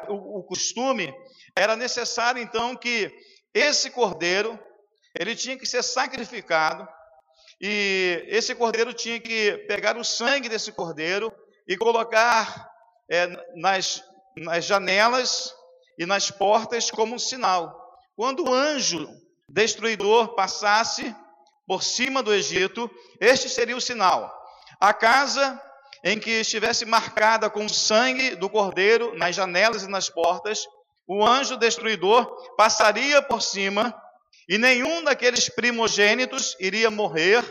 [0.09, 1.14] o, costume,
[1.57, 3.11] era necessário então que
[3.55, 4.59] esse cordeiro,
[5.18, 6.87] ele tinha que ser sacrificado,
[7.61, 11.32] e esse cordeiro tinha que pegar o sangue desse cordeiro
[11.66, 12.68] e colocar
[13.09, 14.03] é, nas,
[14.37, 15.55] nas janelas
[15.97, 17.72] e nas portas como um sinal.
[18.16, 19.09] Quando o anjo
[19.49, 21.14] destruidor passasse
[21.66, 22.90] por cima do Egito,
[23.20, 24.32] este seria o sinal.
[24.80, 25.60] A casa
[26.02, 30.66] em que estivesse marcada com o sangue do cordeiro nas janelas e nas portas,
[31.06, 33.94] o anjo destruidor passaria por cima
[34.48, 37.42] e nenhum daqueles primogênitos iria morrer.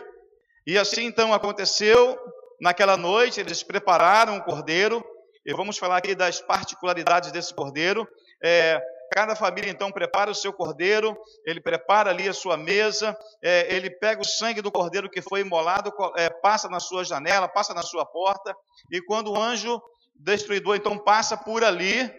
[0.66, 2.18] E assim então aconteceu.
[2.62, 5.04] Naquela noite eles prepararam o cordeiro,
[5.46, 8.08] e vamos falar aqui das particularidades desse cordeiro.
[8.42, 8.80] É,
[9.14, 13.92] Cada família então prepara o seu cordeiro, ele prepara ali a sua mesa, é, ele
[13.92, 17.84] pega o sangue do cordeiro que foi imolado, é, passa na sua janela, passa na
[17.84, 18.56] sua porta,
[18.92, 19.80] e quando o anjo
[20.16, 22.12] destruidor então passa por ali,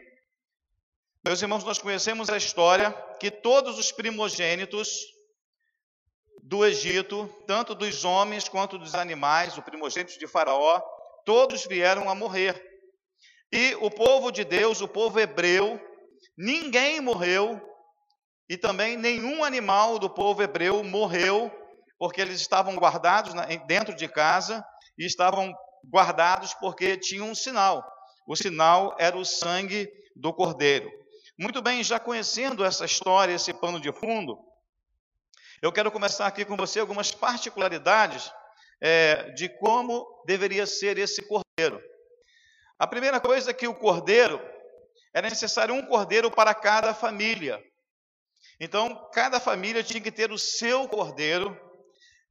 [1.25, 4.89] meus irmãos, nós conhecemos a história que todos os primogênitos
[6.45, 10.81] do Egito, tanto dos homens quanto dos animais, o primogênito de Faraó,
[11.25, 12.63] todos vieram a morrer.
[13.51, 15.81] E o povo de Deus, o povo hebreu,
[16.37, 17.61] Ninguém morreu
[18.49, 21.51] e também nenhum animal do povo hebreu morreu,
[21.99, 23.33] porque eles estavam guardados
[23.67, 24.65] dentro de casa
[24.99, 25.55] e estavam
[25.87, 27.85] guardados porque tinham um sinal.
[28.27, 30.91] O sinal era o sangue do cordeiro.
[31.39, 34.39] Muito bem, já conhecendo essa história, esse pano de fundo,
[35.61, 38.31] eu quero começar aqui com você algumas particularidades
[38.81, 41.83] é, de como deveria ser esse cordeiro.
[42.79, 44.41] A primeira coisa é que o cordeiro
[45.15, 47.63] era necessário um cordeiro para cada família.
[48.59, 51.57] Então, cada família tinha que ter o seu cordeiro,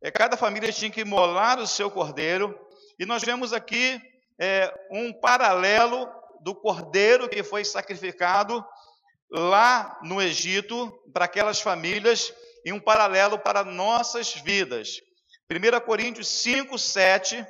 [0.02, 2.60] é, cada família tinha que molar o seu cordeiro,
[3.00, 4.02] e nós vemos aqui
[4.40, 6.10] é, um paralelo
[6.42, 8.64] do cordeiro que foi sacrificado
[9.32, 12.34] lá no Egito para aquelas famílias
[12.66, 15.02] e um paralelo para nossas vidas.
[15.50, 17.46] 1 Coríntios 5, 7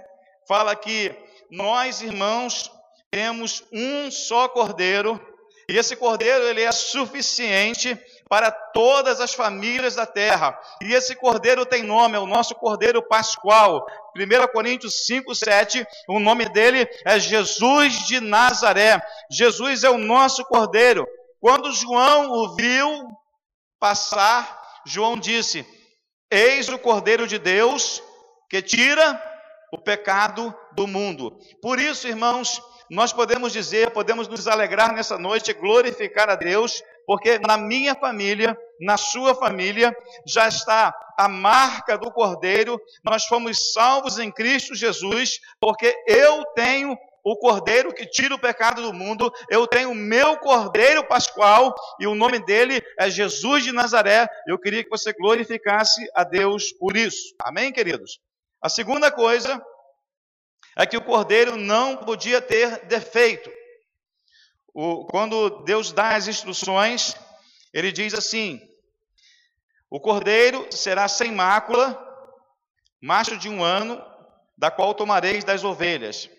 [0.48, 1.16] fala que
[1.50, 2.72] nós, irmãos,
[3.14, 5.22] temos um só cordeiro,
[5.70, 7.96] e esse cordeiro ele é suficiente
[8.28, 10.60] para todas as famílias da terra.
[10.82, 13.86] E esse cordeiro tem nome, é o nosso cordeiro pascual.
[14.18, 19.00] 1 Coríntios 5, 7, o nome dele é Jesus de Nazaré.
[19.30, 21.06] Jesus é o nosso cordeiro.
[21.40, 23.10] Quando João o viu
[23.80, 25.64] passar, João disse:
[26.32, 28.02] Eis o cordeiro de Deus
[28.50, 29.33] que tira
[29.74, 31.36] o pecado do mundo.
[31.60, 32.62] Por isso, irmãos,
[32.92, 38.56] nós podemos dizer, podemos nos alegrar nessa noite, glorificar a Deus, porque na minha família,
[38.80, 39.92] na sua família,
[40.28, 46.96] já está a marca do Cordeiro, nós fomos salvos em Cristo Jesus, porque eu tenho
[47.24, 52.06] o Cordeiro que tira o pecado do mundo, eu tenho o meu Cordeiro Pascual, e
[52.06, 54.28] o nome dele é Jesus de Nazaré.
[54.46, 57.34] Eu queria que você glorificasse a Deus por isso.
[57.42, 58.20] Amém, queridos?
[58.64, 59.62] A segunda coisa
[60.78, 63.52] é que o cordeiro não podia ter defeito.
[64.74, 67.14] O, quando Deus dá as instruções,
[67.74, 68.62] ele diz assim:
[69.90, 72.00] o cordeiro será sem mácula,
[73.02, 74.02] macho de um ano,
[74.58, 76.30] da qual tomareis das ovelhas.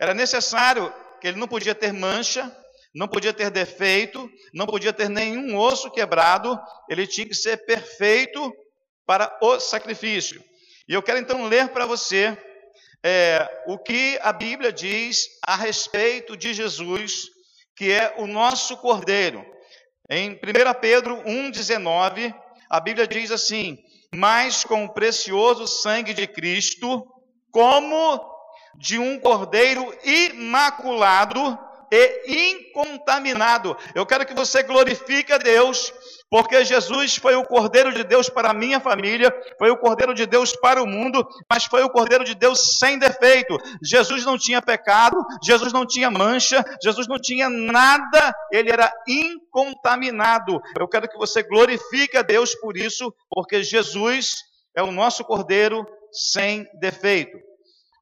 [0.00, 2.50] Era necessário que ele não podia ter mancha,
[2.94, 6.58] não podia ter defeito, não podia ter nenhum osso quebrado,
[6.88, 8.50] ele tinha que ser perfeito
[9.04, 10.42] para o sacrifício.
[10.86, 12.36] E eu quero então ler para você
[13.02, 17.24] é, o que a Bíblia diz a respeito de Jesus,
[17.74, 19.44] que é o nosso Cordeiro.
[20.10, 20.36] Em 1
[20.80, 22.34] Pedro 1,19,
[22.68, 23.78] a Bíblia diz assim:
[24.14, 27.06] Mas com o precioso sangue de Cristo,
[27.50, 28.34] como
[28.76, 31.58] de um cordeiro imaculado
[31.90, 33.76] e incontaminado.
[33.94, 35.92] Eu quero que você glorifique a Deus,
[36.34, 40.26] porque Jesus foi o Cordeiro de Deus para a minha família, foi o Cordeiro de
[40.26, 43.56] Deus para o mundo, mas foi o Cordeiro de Deus sem defeito.
[43.80, 50.60] Jesus não tinha pecado, Jesus não tinha mancha, Jesus não tinha nada, ele era incontaminado.
[50.76, 54.34] Eu quero que você glorifique a Deus por isso, porque Jesus
[54.76, 57.38] é o nosso Cordeiro sem defeito.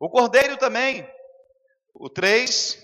[0.01, 1.07] O Cordeiro também,
[1.95, 2.79] o 3,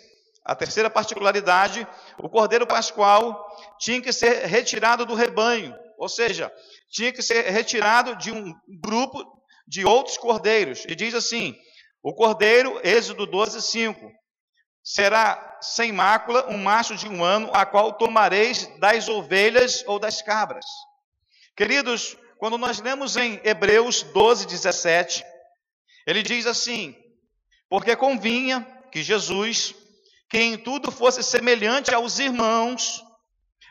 [0.49, 1.87] a terceira particularidade,
[2.19, 3.47] o cordeiro pascual
[3.79, 6.51] tinha que ser retirado do rebanho, ou seja,
[6.91, 9.23] tinha que ser retirado de um grupo
[9.67, 10.87] de outros cordeiros.
[10.89, 11.55] E diz assim:
[12.03, 14.11] o cordeiro, Êxodo 12, 5,
[14.83, 20.23] será sem mácula, um macho de um ano, a qual tomareis das ovelhas ou das
[20.23, 20.65] cabras.
[21.55, 25.23] Queridos, quando nós lemos em Hebreus 12, 17,
[26.07, 26.97] ele diz assim:
[27.69, 29.75] porque convinha que Jesus
[30.29, 33.05] que em tudo fosse semelhante aos irmãos,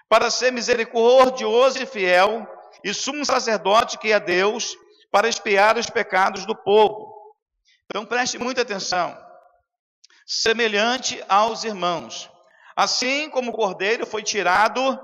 [0.10, 2.48] para ser misericordioso e fiel,
[2.84, 4.76] e sumo sacerdote que é Deus,
[5.12, 7.14] para expiar os pecados do povo.
[7.86, 9.18] Então preste muita atenção.
[10.26, 12.30] Semelhante aos irmãos.
[12.76, 15.00] Assim como o cordeiro foi tirado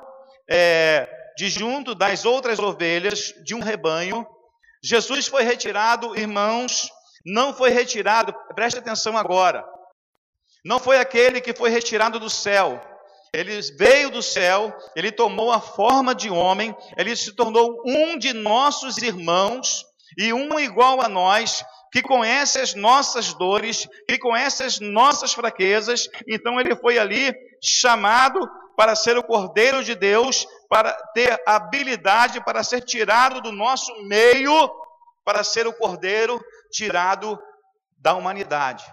[0.50, 4.28] é, de junto das outras ovelhas de um rebanho,
[4.84, 6.90] Jesus foi retirado, irmãos,
[7.26, 9.66] não foi retirado, preste atenção agora,
[10.64, 12.82] não foi aquele que foi retirado do céu,
[13.34, 18.32] ele veio do céu, ele tomou a forma de homem, ele se tornou um de
[18.32, 19.84] nossos irmãos
[20.16, 26.08] e um igual a nós, que conhece as nossas dores, que conhece as nossas fraquezas.
[26.28, 28.40] Então ele foi ali chamado
[28.78, 34.72] para ser o Cordeiro de Deus, para ter habilidade para ser tirado do nosso meio,
[35.24, 37.40] para ser o Cordeiro tirado
[37.98, 38.84] da humanidade.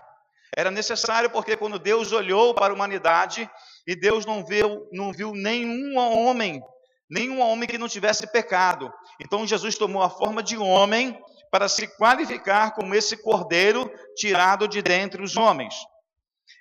[0.57, 3.49] Era necessário porque quando Deus olhou para a humanidade
[3.87, 6.61] e Deus não viu, não viu nenhum homem,
[7.09, 8.93] nenhum homem que não tivesse pecado.
[9.21, 11.19] Então Jesus tomou a forma de homem
[11.51, 15.75] para se qualificar como esse cordeiro tirado de dentre os homens.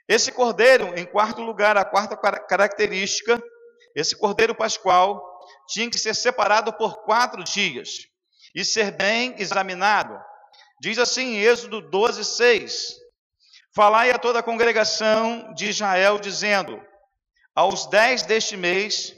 [0.08, 3.42] Esse cordeiro, em quarto lugar, a quarta característica,
[3.96, 5.22] esse cordeiro pascual
[5.68, 7.90] tinha que ser separado por quatro dias
[8.56, 10.20] e ser bem examinado.
[10.82, 12.96] Diz assim em Êxodo 12, 6:
[13.76, 16.82] Falai a toda a congregação de Israel, dizendo:
[17.56, 19.16] Aos dez deste mês,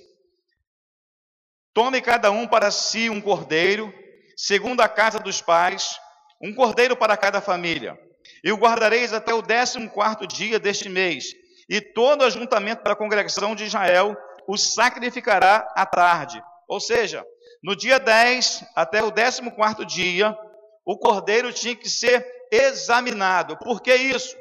[1.74, 3.94] tome cada um para si um cordeiro,
[4.36, 5.98] segundo a casa dos pais,
[6.42, 7.98] um cordeiro para cada família.
[8.44, 11.26] E o guardareis até o décimo quarto dia deste mês.
[11.70, 16.44] E todo ajuntamento da congregação de Israel o sacrificará à tarde.
[16.68, 17.26] Ou seja,
[17.64, 20.38] no dia 10 até o décimo quarto dia,
[20.86, 23.56] o cordeiro tinha que ser examinado.
[23.58, 24.41] Por que isso?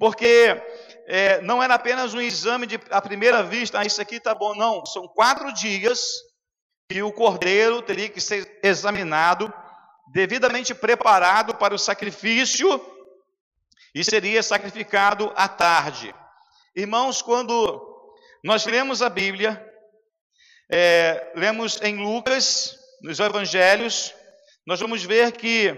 [0.00, 0.56] Porque
[1.06, 4.54] é, não era apenas um exame de à primeira vista, ah, isso aqui está bom,
[4.54, 4.86] não.
[4.86, 6.00] São quatro dias
[6.88, 9.52] que o cordeiro teria que ser examinado,
[10.10, 12.80] devidamente preparado para o sacrifício
[13.94, 16.14] e seria sacrificado à tarde.
[16.74, 18.08] Irmãos, quando
[18.42, 19.62] nós lemos a Bíblia,
[20.72, 24.14] é, lemos em Lucas, nos Evangelhos,
[24.66, 25.76] nós vamos ver que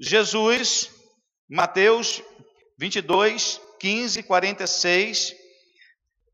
[0.00, 0.90] Jesus,
[1.48, 2.20] Mateus
[2.80, 5.36] 22, 15, 46,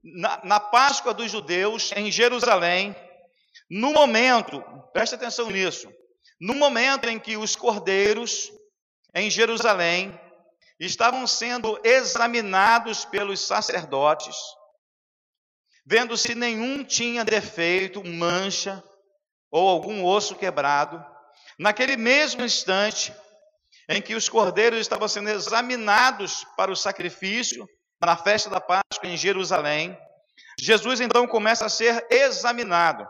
[0.01, 2.95] na, na Páscoa dos judeus, em Jerusalém,
[3.69, 5.93] no momento, preste atenção nisso,
[6.41, 8.53] no momento em que os cordeiros
[9.13, 10.17] em Jerusalém
[10.79, 14.37] estavam sendo examinados pelos sacerdotes,
[15.85, 18.85] vendo se nenhum tinha defeito, mancha
[19.51, 21.05] ou algum osso quebrado,
[21.59, 23.13] naquele mesmo instante
[23.89, 27.69] em que os cordeiros estavam sendo examinados para o sacrifício
[28.01, 29.97] na festa da Páscoa em Jerusalém,
[30.59, 33.07] Jesus então começa a ser examinado.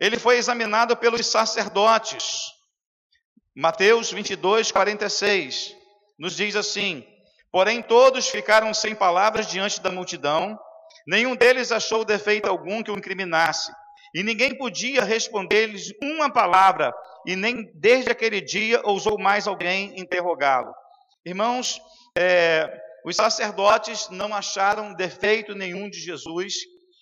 [0.00, 2.52] Ele foi examinado pelos sacerdotes.
[3.54, 5.76] Mateus 22, 46
[6.18, 7.06] nos diz assim:
[7.50, 10.58] Porém, todos ficaram sem palavras diante da multidão,
[11.06, 13.72] nenhum deles achou defeito algum que o incriminasse,
[14.14, 16.94] e ninguém podia responder-lhes uma palavra,
[17.26, 20.72] e nem desde aquele dia ousou mais alguém interrogá-lo.
[21.26, 21.80] Irmãos,
[22.16, 26.54] é, os sacerdotes não acharam defeito nenhum de Jesus,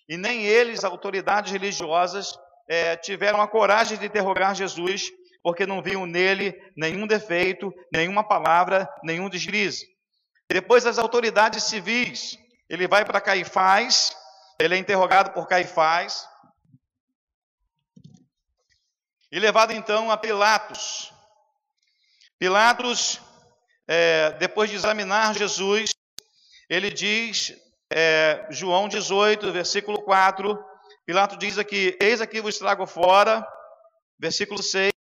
[0.09, 2.33] e nem eles, autoridades religiosas,
[2.69, 5.11] é, tiveram a coragem de interrogar Jesus,
[5.43, 9.85] porque não viam nele nenhum defeito, nenhuma palavra, nenhum deslize.
[10.51, 12.39] Depois as autoridades civis,
[12.71, 14.17] ele vai para Caifás,
[14.59, 16.27] ele é interrogado por Caifás,
[19.33, 21.11] e levado então a Pilatos.
[22.39, 23.19] Pilatos,
[23.89, 25.91] é, depois de examinar Jesus,
[26.69, 27.55] ele diz,
[27.91, 30.63] é, João 18, versículo 4,
[31.07, 33.47] Pilatos diz aqui: Eis aqui vos trago fora,
[34.19, 34.93] versículo 6.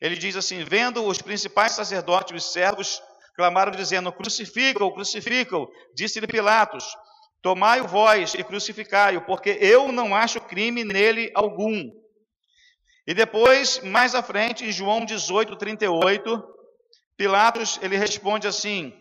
[0.00, 3.02] Ele diz assim: Vendo os principais sacerdotes e os servos,
[3.34, 5.68] clamaram dizendo: Crucificam, crucificam.
[5.94, 6.84] Disse-lhe Pilatos:
[7.42, 11.90] Tomai-o vós e crucificai-o, porque eu não acho crime nele algum.
[13.06, 16.42] E depois, mais à frente, em João 18, 38,
[17.16, 18.92] Pilatos ele responde assim: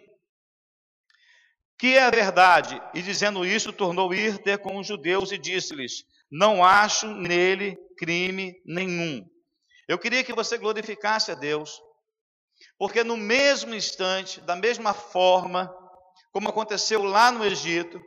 [1.78, 2.82] que é a verdade.
[2.94, 8.56] E dizendo isso, tornou ir ter com os judeus e disse-lhes: Não acho nele crime
[8.66, 9.26] nenhum.
[9.88, 11.80] Eu queria que você glorificasse a Deus,
[12.78, 15.72] porque no mesmo instante, da mesma forma,
[16.32, 18.02] como aconteceu lá no Egito,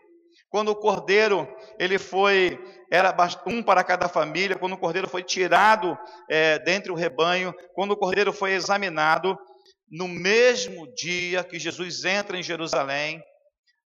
[0.50, 2.58] quando o cordeiro ele foi
[2.90, 3.14] era
[3.46, 5.96] um para cada família, quando o cordeiro foi tirado
[6.28, 9.38] é, dentre o rebanho, quando o cordeiro foi examinado,
[9.90, 13.22] no mesmo dia que Jesus entra em Jerusalém,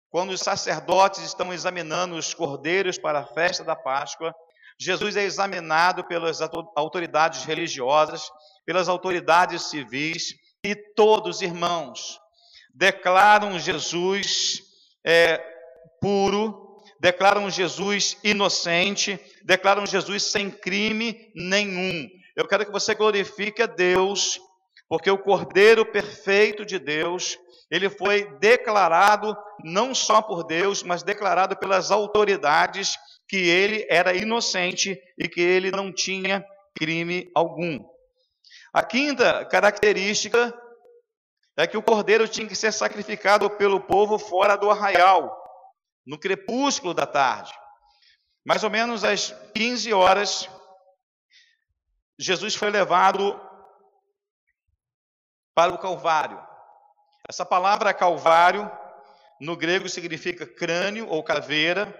[0.08, 4.32] quando os sacerdotes estão examinando os cordeiros para a festa da Páscoa,
[4.78, 6.40] Jesus é examinado pelas
[6.76, 8.30] autoridades religiosas,
[8.64, 10.34] pelas autoridades civis,
[10.64, 12.20] e todos, irmãos,
[12.72, 14.62] declaram Jesus
[15.04, 15.51] é,
[16.02, 22.08] puro, declaram Jesus inocente, declaram Jesus sem crime nenhum.
[22.36, 24.40] Eu quero que você glorifique a Deus,
[24.88, 27.38] porque o Cordeiro perfeito de Deus,
[27.70, 32.96] ele foi declarado não só por Deus, mas declarado pelas autoridades
[33.28, 36.44] que ele era inocente e que ele não tinha
[36.76, 37.78] crime algum.
[38.74, 40.52] A quinta característica
[41.56, 45.41] é que o cordeiro tinha que ser sacrificado pelo povo fora do arraial,
[46.06, 47.52] no crepúsculo da tarde.
[48.44, 50.48] Mais ou menos às 15 horas,
[52.18, 53.40] Jesus foi levado
[55.54, 56.40] para o Calvário.
[57.28, 58.70] Essa palavra Calvário,
[59.40, 61.98] no grego, significa crânio ou caveira,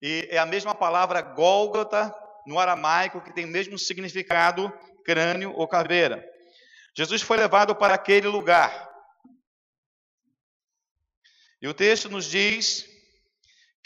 [0.00, 2.14] e é a mesma palavra Gólgota,
[2.46, 4.72] no aramaico, que tem o mesmo significado,
[5.04, 6.24] crânio ou caveira.
[6.94, 8.90] Jesus foi levado para aquele lugar.
[11.60, 12.86] E o texto nos diz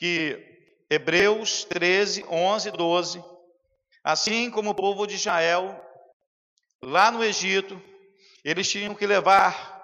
[0.00, 0.42] que
[0.88, 3.22] Hebreus 13, 11, 12,
[4.02, 5.78] assim como o povo de Israel,
[6.82, 7.80] lá no Egito,
[8.42, 9.78] eles tinham que levar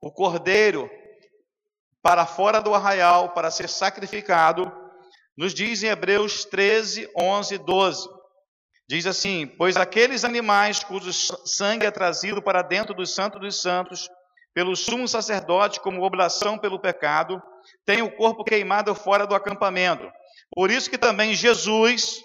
[0.00, 0.90] o cordeiro
[2.02, 4.70] para fora do arraial para ser sacrificado,
[5.36, 8.08] nos diz em Hebreus 13, 11, 12.
[8.88, 14.10] Diz assim: Pois aqueles animais cujo sangue é trazido para dentro do Santo dos Santos,
[14.54, 17.42] pelo sumo sacerdote, como oblação pelo pecado,
[17.84, 20.10] têm o corpo queimado fora do acampamento.
[20.54, 22.22] Por isso que também Jesus,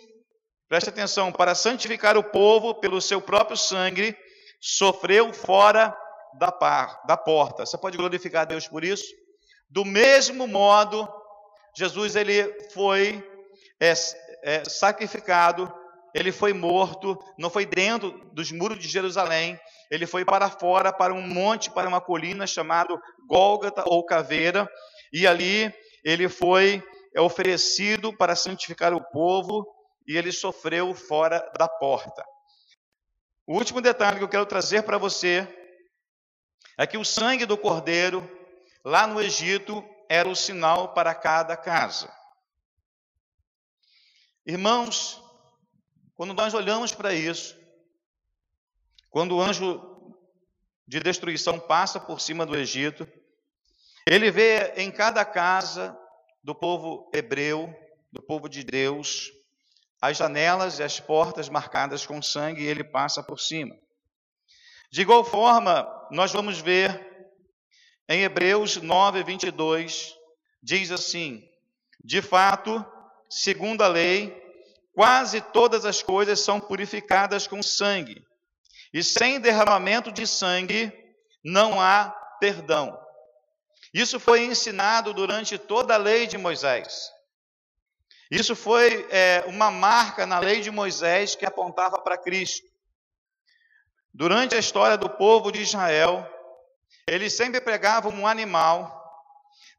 [0.67, 4.15] preste atenção, para santificar o povo pelo seu próprio sangue,
[4.59, 5.95] sofreu fora
[6.37, 7.65] da, par, da porta.
[7.65, 9.05] Você pode glorificar a Deus por isso?
[9.69, 11.07] Do mesmo modo,
[11.75, 13.23] Jesus ele foi
[13.79, 13.93] é,
[14.43, 15.71] é, sacrificado,
[16.17, 19.59] ele foi morto, não foi dentro dos muros de Jerusalém,
[19.91, 24.67] ele foi para fora, para um monte, para uma colina chamado Gólgata ou Caveira,
[25.13, 25.71] e ali
[26.03, 26.83] ele foi
[27.15, 29.63] oferecido para santificar o povo,
[30.07, 32.25] e ele sofreu fora da porta.
[33.45, 35.47] O último detalhe que eu quero trazer para você
[36.79, 38.27] é que o sangue do cordeiro,
[38.83, 42.11] lá no Egito, era o sinal para cada casa.
[44.45, 45.21] Irmãos,
[46.17, 47.55] quando nós olhamos para isso,
[49.07, 50.11] quando o anjo
[50.87, 53.07] de destruição passa por cima do Egito,
[54.03, 55.95] ele vê em cada casa
[56.43, 57.71] do povo hebreu,
[58.11, 59.31] do povo de Deus,
[60.01, 63.77] as janelas e as portas marcadas com sangue e ele passa por cima.
[64.89, 66.99] De igual forma, nós vamos ver
[68.09, 70.15] em Hebreus 9, 22,
[70.63, 71.47] diz assim:
[72.03, 72.83] De fato,
[73.29, 74.46] segundo a lei,
[74.97, 78.25] quase todas as coisas são purificadas com sangue,
[78.91, 80.91] e sem derramamento de sangue
[81.45, 82.99] não há perdão.
[83.93, 87.11] Isso foi ensinado durante toda a lei de Moisés.
[88.31, 92.65] Isso foi é, uma marca na lei de Moisés que apontava para Cristo.
[94.11, 96.27] Durante a história do povo de Israel,
[97.05, 98.95] eles sempre pregavam um animal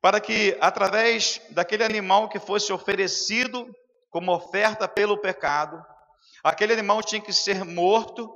[0.00, 3.68] para que, através daquele animal que fosse oferecido
[4.10, 5.82] como oferta pelo pecado,
[6.42, 8.30] aquele animal tinha que ser morto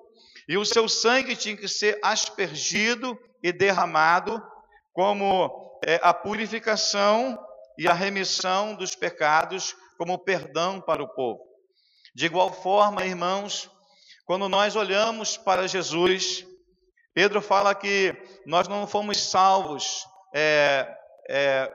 [0.49, 4.43] e o seu sangue tinha que ser aspergido e derramado
[4.93, 7.39] como é, a purificação
[7.79, 11.41] e a remissão dos pecados como perdão para o povo.
[12.15, 13.71] De igual forma, irmãos,
[14.27, 16.47] quando nós olhamos para Jesus,
[17.15, 18.15] Pedro fala que
[18.47, 20.89] nós não fomos salvos é,
[21.29, 21.73] é,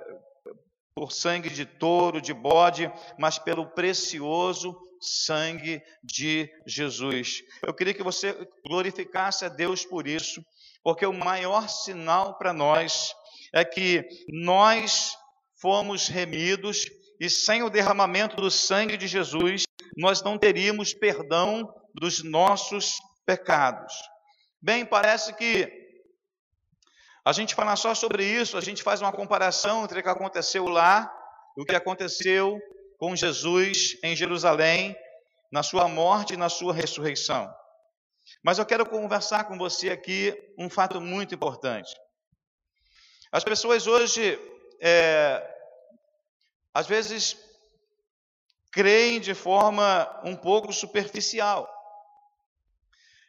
[0.97, 7.43] por sangue de touro, de bode, mas pelo precioso sangue de Jesus.
[7.61, 8.35] Eu queria que você
[8.65, 10.43] glorificasse a Deus por isso,
[10.83, 13.13] porque o maior sinal para nós
[13.53, 15.15] é que nós
[15.61, 16.87] fomos remidos
[17.19, 23.93] e sem o derramamento do sangue de Jesus, nós não teríamos perdão dos nossos pecados.
[24.59, 25.86] Bem, parece que
[27.27, 30.65] a gente fala só sobre isso, a gente faz uma comparação entre o que aconteceu
[30.65, 31.13] lá
[31.57, 32.57] e o que aconteceu
[32.97, 34.95] com Jesus em Jerusalém,
[35.51, 37.53] na sua morte e na sua ressurreição.
[38.41, 41.93] Mas eu quero conversar com você aqui um fato muito importante.
[43.29, 44.39] As pessoas hoje
[44.79, 45.45] é,
[46.73, 47.35] às vezes
[48.71, 51.69] creem de forma um pouco superficial.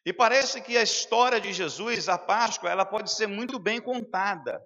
[0.08, 4.58] E parece que a história de Jesus, a Páscoa, ela pode ser muito bem contada,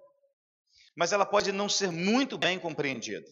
[0.95, 3.29] mas ela pode não ser muito bem compreendida.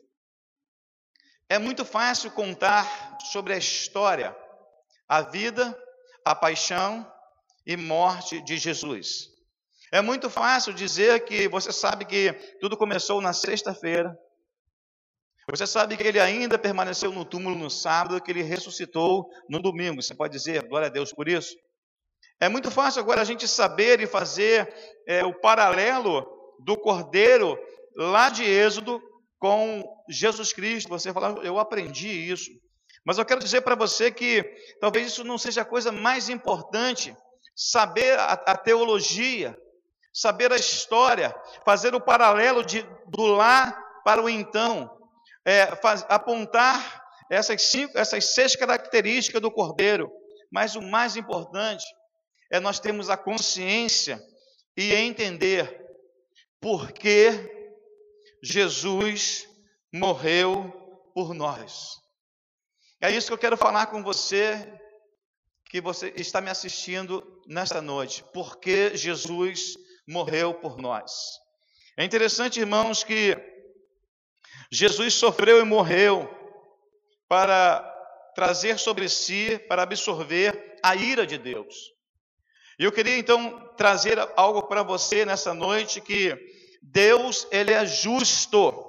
[1.48, 4.36] é muito fácil contar sobre a história,
[5.08, 5.74] a vida,
[6.26, 7.10] a paixão
[7.66, 9.30] e morte de Jesus.
[9.90, 14.14] É muito fácil dizer que você sabe que tudo começou na sexta-feira.
[15.50, 20.02] Você sabe que ele ainda permaneceu no túmulo no sábado, que ele ressuscitou no domingo.
[20.02, 21.56] Você pode dizer glória a Deus por isso?
[22.42, 24.68] É muito fácil agora a gente saber e fazer
[25.08, 26.26] é, o paralelo
[26.58, 27.56] do cordeiro
[27.96, 29.00] lá de Êxodo
[29.38, 30.90] com Jesus Cristo.
[30.90, 32.50] Você fala, eu aprendi isso.
[33.06, 34.44] Mas eu quero dizer para você que
[34.80, 37.16] talvez isso não seja a coisa mais importante.
[37.56, 39.56] Saber a, a teologia,
[40.12, 43.72] saber a história, fazer o paralelo de, do lá
[44.04, 44.90] para o então,
[45.46, 50.12] é, faz, apontar essas, cinco, essas seis características do cordeiro.
[50.52, 51.86] Mas o mais importante
[52.52, 54.22] é nós termos a consciência
[54.76, 55.84] e entender
[56.60, 57.32] por que
[58.44, 59.48] Jesus
[59.92, 60.72] morreu
[61.14, 62.00] por nós.
[63.00, 64.80] É isso que eu quero falar com você
[65.70, 68.24] que você está me assistindo nesta noite.
[68.34, 69.78] Por que Jesus
[70.08, 71.40] morreu por nós.
[71.98, 73.38] É interessante, irmãos, que
[74.72, 76.30] Jesus sofreu e morreu
[77.28, 77.82] para
[78.36, 81.94] trazer sobre si, para absorver a ira de Deus.
[82.80, 86.38] E eu queria então trazer algo para você nessa noite que
[86.82, 88.88] Deus, ele é justo.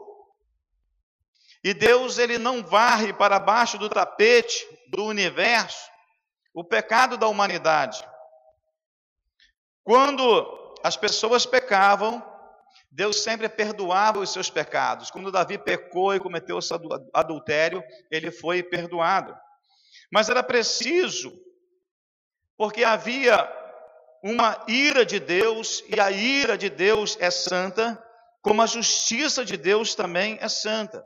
[1.62, 5.90] E Deus, ele não varre para baixo do tapete do universo
[6.54, 8.04] o pecado da humanidade.
[9.84, 12.22] Quando as pessoas pecavam,
[12.90, 15.10] Deus sempre perdoava os seus pecados.
[15.10, 16.58] Quando Davi pecou e cometeu
[17.12, 19.34] adultério, ele foi perdoado.
[20.10, 21.32] Mas era preciso,
[22.56, 23.61] porque havia
[24.22, 28.00] uma ira de Deus, e a ira de Deus é santa,
[28.40, 31.04] como a justiça de Deus também é santa.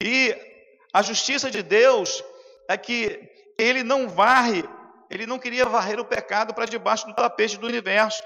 [0.00, 0.34] E
[0.92, 2.24] a justiça de Deus
[2.68, 4.64] é que ele não varre,
[5.10, 8.22] ele não queria varrer o pecado para debaixo do tapete do universo.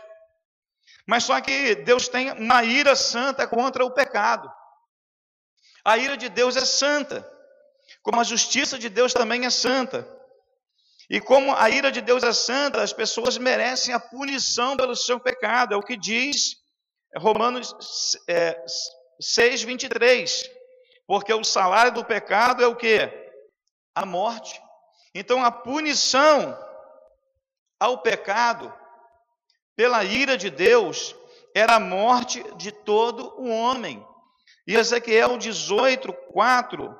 [1.06, 4.50] Mas só que Deus tem uma ira santa contra o pecado.
[5.84, 7.28] A ira de Deus é santa,
[8.02, 10.06] como a justiça de Deus também é santa.
[11.10, 15.18] E como a ira de Deus é santa, as pessoas merecem a punição pelo seu
[15.18, 15.74] pecado.
[15.74, 16.56] É o que diz
[17.16, 17.74] Romanos
[18.28, 18.56] é,
[19.20, 20.48] 6, 23.
[21.08, 23.10] Porque o salário do pecado é o que?
[23.94, 24.62] A morte.
[25.12, 26.56] Então a punição
[27.80, 28.72] ao pecado
[29.80, 31.16] pela ira de Deus,
[31.54, 34.06] era a morte de todo o homem.
[34.66, 36.94] E Ezequiel 18, 4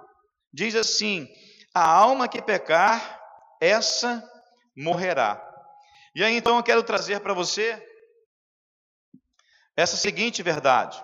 [0.50, 1.28] diz assim:
[1.74, 3.19] A alma que pecar,
[3.60, 4.26] essa
[4.74, 5.46] morrerá.
[6.14, 7.86] E aí então eu quero trazer para você
[9.76, 11.00] essa seguinte verdade.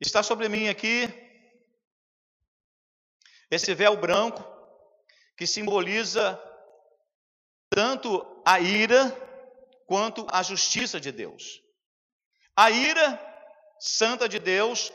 [0.00, 1.08] Está sobre mim aqui
[3.50, 4.42] esse véu branco
[5.36, 6.40] que simboliza
[7.70, 9.10] tanto a ira
[9.86, 11.62] quanto a justiça de Deus.
[12.56, 13.20] A ira
[13.78, 14.92] santa de Deus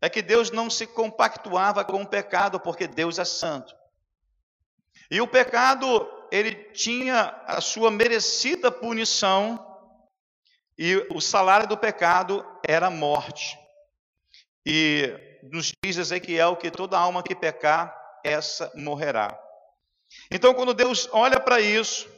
[0.00, 3.74] é que Deus não se compactuava com o pecado, porque Deus é santo.
[5.10, 9.64] E o pecado, ele tinha a sua merecida punição,
[10.76, 13.58] e o salário do pecado era a morte.
[14.64, 19.38] E nos diz Ezequiel que toda alma que pecar, essa morrerá.
[20.30, 22.08] Então, quando Deus olha para isso,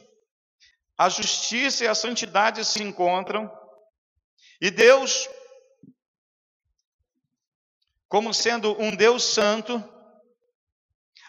[0.97, 3.51] a justiça e a santidade se encontram,
[4.59, 5.27] e Deus,
[8.11, 9.81] como sendo um Deus santo,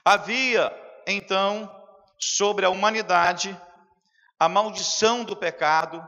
[0.05, 0.69] havia
[1.07, 1.71] então
[2.19, 3.57] sobre a humanidade
[4.37, 6.05] a maldição do pecado,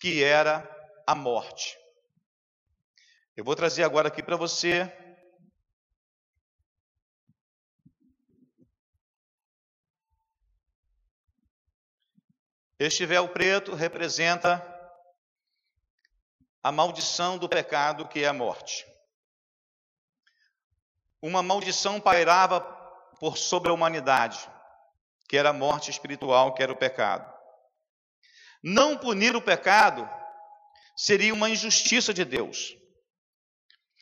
[0.00, 0.68] que era
[1.06, 1.78] a morte.
[3.36, 4.92] Eu vou trazer agora aqui para você
[12.80, 14.66] Este véu preto representa
[16.62, 18.90] a maldição do pecado, que é a morte.
[21.22, 22.60] Uma maldição pairava
[23.18, 24.38] por sobre a humanidade,
[25.28, 27.30] que era a morte espiritual, que era o pecado.
[28.62, 30.08] Não punir o pecado
[30.96, 32.76] seria uma injustiça de Deus.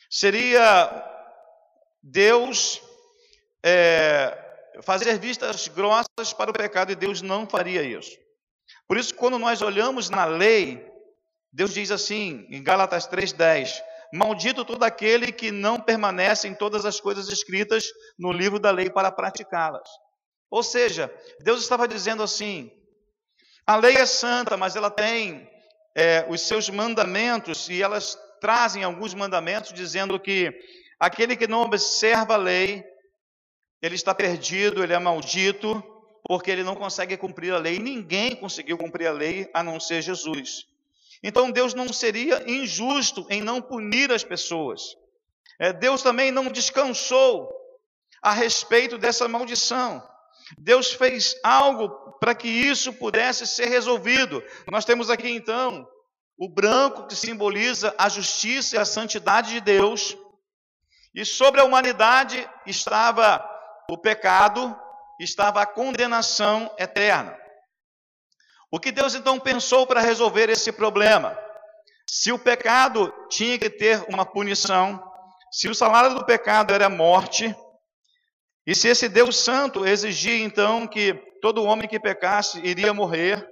[0.09, 1.05] Seria
[2.01, 2.81] Deus
[3.63, 4.37] é,
[4.81, 8.17] fazer vistas grossas para o pecado e Deus não faria isso.
[8.87, 10.85] Por isso, quando nós olhamos na lei,
[11.51, 13.81] Deus diz assim, em Gálatas 3,10:
[14.13, 17.85] Maldito todo aquele que não permanece em todas as coisas escritas
[18.17, 19.87] no livro da lei para praticá-las.
[20.49, 22.71] Ou seja, Deus estava dizendo assim:
[23.67, 25.47] a lei é santa, mas ela tem
[25.95, 30.51] é, os seus mandamentos e elas trazem alguns mandamentos dizendo que
[30.99, 32.83] aquele que não observa a lei,
[33.81, 35.83] ele está perdido, ele é maldito,
[36.23, 37.79] porque ele não consegue cumprir a lei.
[37.79, 40.65] Ninguém conseguiu cumprir a lei a não ser Jesus.
[41.21, 44.95] Então Deus não seria injusto em não punir as pessoas.
[45.59, 47.49] É, Deus também não descansou
[48.21, 50.01] a respeito dessa maldição.
[50.57, 51.89] Deus fez algo
[52.19, 54.43] para que isso pudesse ser resolvido.
[54.71, 55.87] Nós temos aqui então
[56.37, 60.17] o branco que simboliza a justiça e a santidade de Deus,
[61.13, 63.45] e sobre a humanidade estava
[63.89, 64.73] o pecado,
[65.19, 67.37] estava a condenação eterna.
[68.71, 71.37] O que Deus então pensou para resolver esse problema?
[72.07, 75.03] Se o pecado tinha que ter uma punição,
[75.51, 77.55] se o salário do pecado era morte,
[78.65, 83.47] e se esse Deus Santo exigia então que todo homem que pecasse iria morrer,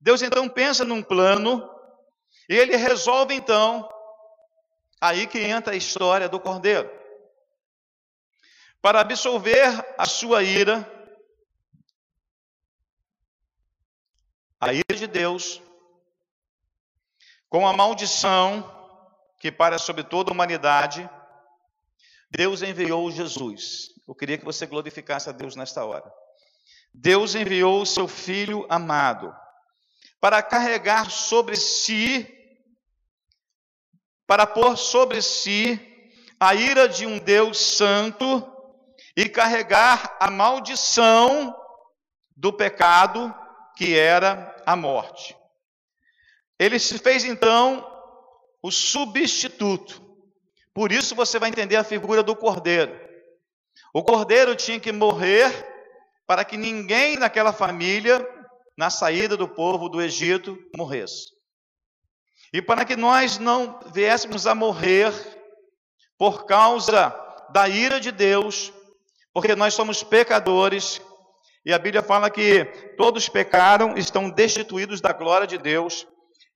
[0.00, 1.68] Deus então pensa num plano
[2.48, 3.88] e ele resolve então,
[5.00, 6.90] aí que entra a história do cordeiro.
[8.80, 10.86] Para absolver a sua ira,
[14.64, 15.62] a ira de Deus,
[17.50, 18.70] com a maldição
[19.38, 21.08] que para sobre toda a humanidade,
[22.30, 23.90] Deus enviou Jesus.
[24.08, 26.10] Eu queria que você glorificasse a Deus nesta hora.
[26.92, 29.34] Deus enviou o seu Filho amado
[30.18, 32.26] para carregar sobre si,
[34.26, 35.78] para pôr sobre si
[36.40, 38.50] a ira de um Deus santo
[39.14, 41.54] e carregar a maldição
[42.34, 43.34] do pecado
[43.76, 45.36] que era a morte.
[46.58, 47.86] Ele se fez então
[48.62, 50.02] o substituto.
[50.72, 52.98] Por isso você vai entender a figura do cordeiro.
[53.92, 55.52] O cordeiro tinha que morrer
[56.26, 58.26] para que ninguém naquela família,
[58.76, 61.34] na saída do povo do Egito, morresse.
[62.52, 65.12] E para que nós não viéssemos a morrer
[66.16, 67.14] por causa
[67.50, 68.72] da ira de Deus,
[69.32, 71.00] porque nós somos pecadores,
[71.64, 72.64] e a Bíblia fala que
[72.96, 76.06] todos pecaram, estão destituídos da glória de Deus,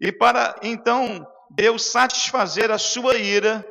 [0.01, 3.65] e para então Deus satisfazer a sua ira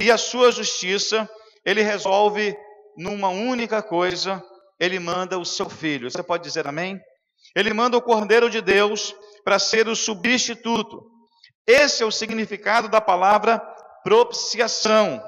[0.00, 1.28] e a sua justiça,
[1.64, 2.56] ele resolve
[2.96, 4.42] numa única coisa,
[4.78, 6.10] ele manda o seu filho.
[6.10, 7.00] Você pode dizer amém?
[7.54, 9.14] Ele manda o Cordeiro de Deus
[9.44, 11.04] para ser o substituto.
[11.66, 13.58] Esse é o significado da palavra
[14.02, 15.22] propiciação.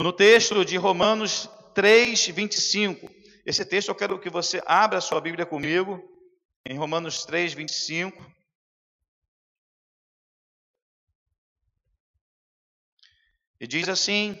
[0.00, 3.13] No texto de Romanos 3, 25.
[3.44, 6.02] Esse texto eu quero que você abra a sua Bíblia comigo,
[6.64, 8.34] em Romanos 3, 25.
[13.60, 14.40] E diz assim: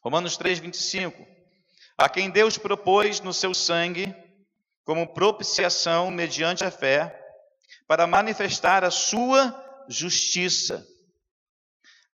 [0.00, 1.26] Romanos 3, 25.
[1.98, 4.14] A quem Deus propôs no seu sangue,
[4.82, 7.18] como propiciação mediante a fé,
[7.86, 10.86] para manifestar a sua justiça,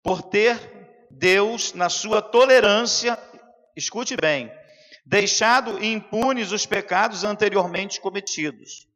[0.02, 3.18] por ter Deus, na sua tolerância,
[3.76, 4.50] escute bem,
[5.06, 8.88] deixado impunes os pecados anteriormente cometidos,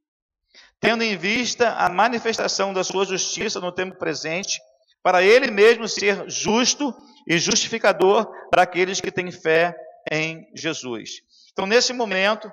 [0.81, 4.61] tendo em vista a manifestação da sua justiça no tempo presente,
[5.03, 6.93] para ele mesmo ser justo
[7.27, 9.75] e justificador para aqueles que têm fé
[10.11, 11.23] em Jesus.
[11.53, 12.51] Então, nesse momento,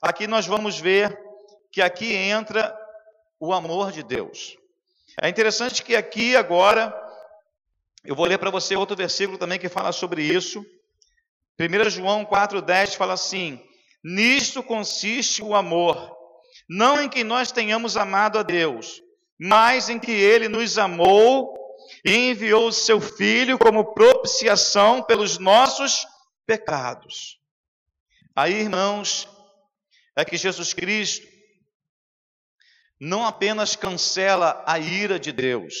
[0.00, 1.18] aqui nós vamos ver
[1.72, 2.74] que aqui entra
[3.40, 4.56] o amor de Deus.
[5.20, 6.94] É interessante que aqui agora,
[8.04, 10.64] eu vou ler para você outro versículo também que fala sobre isso.
[11.58, 13.62] 1 João 4,10 fala assim:
[14.02, 16.16] Nisto consiste o amor,
[16.68, 19.00] não em que nós tenhamos amado a Deus,
[19.38, 21.54] mas em que Ele nos amou
[22.04, 26.06] e enviou o seu Filho como propiciação pelos nossos
[26.46, 27.38] pecados.
[28.34, 29.28] Aí, irmãos,
[30.16, 31.26] é que Jesus Cristo
[33.00, 35.74] não apenas cancela a ira de Deus,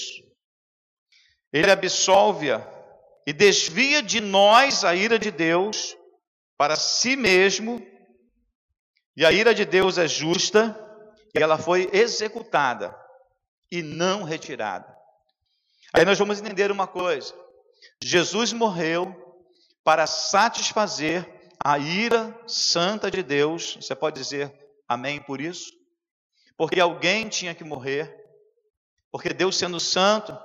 [1.52, 2.81] ele absolve-a
[3.26, 5.96] e desvia de nós a ira de Deus
[6.56, 7.84] para si mesmo,
[9.16, 10.78] e a ira de Deus é justa,
[11.34, 12.96] e ela foi executada
[13.70, 14.96] e não retirada.
[15.94, 17.34] Aí nós vamos entender uma coisa:
[18.02, 19.14] Jesus morreu
[19.84, 23.76] para satisfazer a ira santa de Deus.
[23.76, 24.52] Você pode dizer
[24.88, 25.72] amém por isso?
[26.56, 28.14] Porque alguém tinha que morrer,
[29.10, 30.36] porque Deus, sendo santo,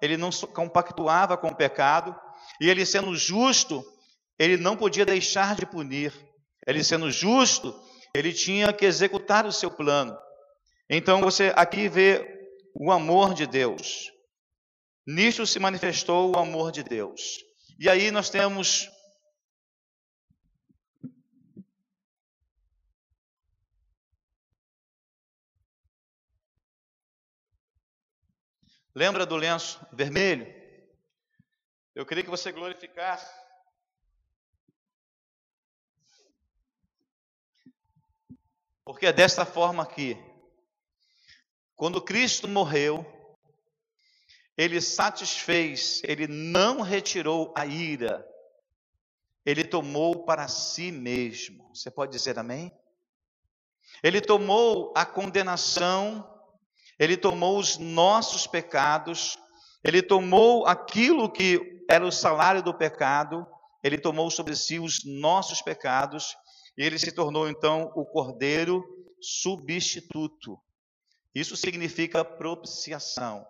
[0.00, 2.18] ele não compactuava com o pecado,
[2.60, 3.84] e ele sendo justo,
[4.38, 6.12] ele não podia deixar de punir.
[6.66, 7.74] Ele sendo justo,
[8.14, 10.16] ele tinha que executar o seu plano.
[10.88, 12.24] Então você aqui vê
[12.74, 14.10] o amor de Deus.
[15.06, 17.38] Nisto se manifestou o amor de Deus.
[17.78, 18.88] E aí nós temos
[28.96, 30.55] Lembra do lenço vermelho?
[31.96, 33.34] Eu queria que você glorificasse.
[38.84, 40.14] Porque é desta forma que,
[41.74, 43.02] quando Cristo morreu,
[44.58, 48.28] ele satisfez, ele não retirou a ira,
[49.46, 51.74] ele tomou para si mesmo.
[51.74, 52.70] Você pode dizer amém?
[54.02, 56.36] Ele tomou a condenação
[56.98, 59.36] ele tomou os nossos pecados,
[59.86, 63.46] ele tomou aquilo que era o salário do pecado,
[63.84, 66.36] ele tomou sobre si os nossos pecados,
[66.76, 68.84] e ele se tornou então o cordeiro
[69.20, 70.58] substituto.
[71.32, 73.46] Isso significa propiciação.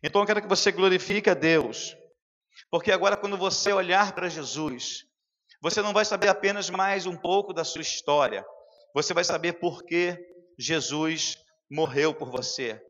[0.00, 1.96] Então eu quero que você glorifique a Deus,
[2.70, 5.04] porque agora quando você olhar para Jesus,
[5.60, 8.46] você não vai saber apenas mais um pouco da sua história,
[8.94, 10.16] você vai saber por que
[10.56, 11.36] Jesus
[11.68, 12.80] morreu por você.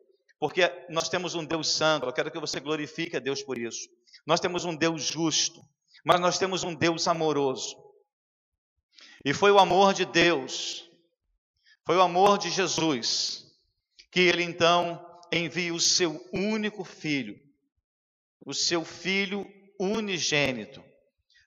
[0.45, 3.89] Porque nós temos um Deus santo, eu quero que você glorifique a Deus por isso.
[4.27, 5.59] Nós temos um Deus justo,
[6.05, 7.75] mas nós temos um Deus amoroso.
[9.25, 10.87] E foi o amor de Deus,
[11.87, 13.47] foi o amor de Jesus,
[14.13, 17.41] que ele então envia o seu único filho,
[18.45, 20.85] o seu filho unigênito,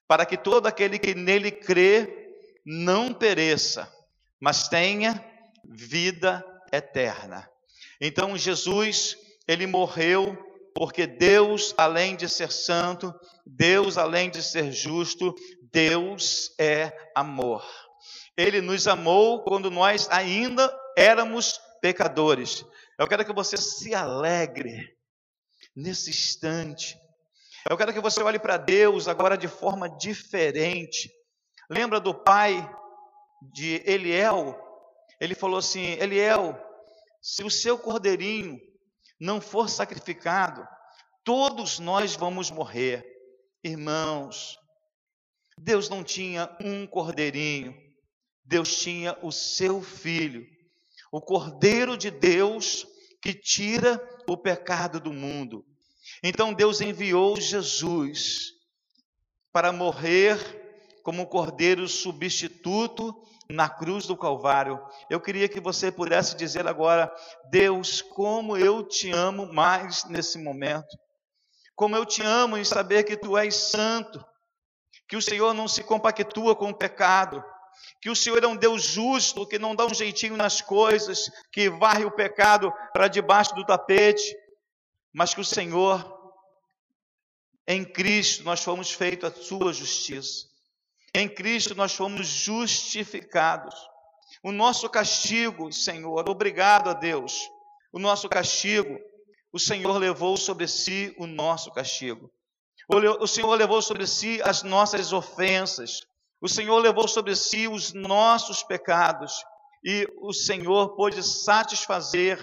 [0.07, 2.33] para que todo aquele que nele crê
[2.65, 3.95] não pereça,
[4.39, 5.23] mas tenha
[5.63, 6.43] vida
[6.73, 7.47] eterna.
[7.99, 9.17] Então Jesus,
[9.47, 10.37] ele morreu
[10.73, 13.11] porque Deus, além de ser santo,
[13.45, 15.33] Deus, além de ser justo,
[15.71, 17.65] Deus é amor.
[18.37, 22.63] Ele nos amou quando nós ainda éramos pecadores.
[22.99, 24.95] Eu quero que você se alegre
[25.75, 26.95] nesse instante.
[27.67, 31.11] Eu quero que você olhe para Deus agora de forma diferente.
[31.69, 32.69] Lembra do pai
[33.51, 34.55] de Eliel?
[35.19, 36.55] Ele falou assim: Eliel,
[37.29, 38.57] se o seu cordeirinho
[39.19, 40.65] não for sacrificado,
[41.25, 43.05] todos nós vamos morrer.
[43.61, 44.57] Irmãos,
[45.57, 47.75] Deus não tinha um cordeirinho,
[48.45, 50.47] Deus tinha o seu filho,
[51.11, 52.87] o cordeiro de Deus
[53.21, 55.65] que tira o pecado do mundo.
[56.23, 58.53] Então Deus enviou Jesus
[59.51, 63.13] para morrer como cordeiro substituto
[63.49, 64.79] na cruz do Calvário.
[65.09, 67.13] Eu queria que você pudesse dizer agora:
[67.49, 70.97] Deus, como eu te amo mais nesse momento.
[71.75, 74.25] Como eu te amo em saber que tu és santo,
[75.07, 77.43] que o Senhor não se compactua com o pecado,
[78.01, 81.69] que o Senhor é um Deus justo, que não dá um jeitinho nas coisas, que
[81.69, 84.35] varre o pecado para debaixo do tapete,
[85.13, 86.03] mas que o Senhor,
[87.67, 90.47] em Cristo, nós fomos feitos a sua justiça.
[91.17, 93.73] Em Cristo nós fomos justificados.
[94.43, 97.49] O nosso castigo, Senhor, obrigado a Deus.
[97.91, 98.99] O nosso castigo,
[99.51, 102.31] o Senhor levou sobre si o nosso castigo.
[103.19, 106.01] O Senhor levou sobre si as nossas ofensas.
[106.39, 109.43] O Senhor levou sobre si os nossos pecados.
[109.83, 112.37] E o Senhor pôde satisfazer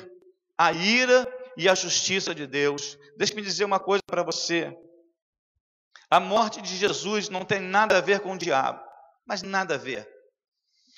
[0.59, 2.99] a ira e a justiça de Deus.
[3.17, 4.77] Deixe-me dizer uma coisa para você.
[6.11, 8.81] A morte de Jesus não tem nada a ver com o diabo,
[9.27, 10.09] mas nada a ver.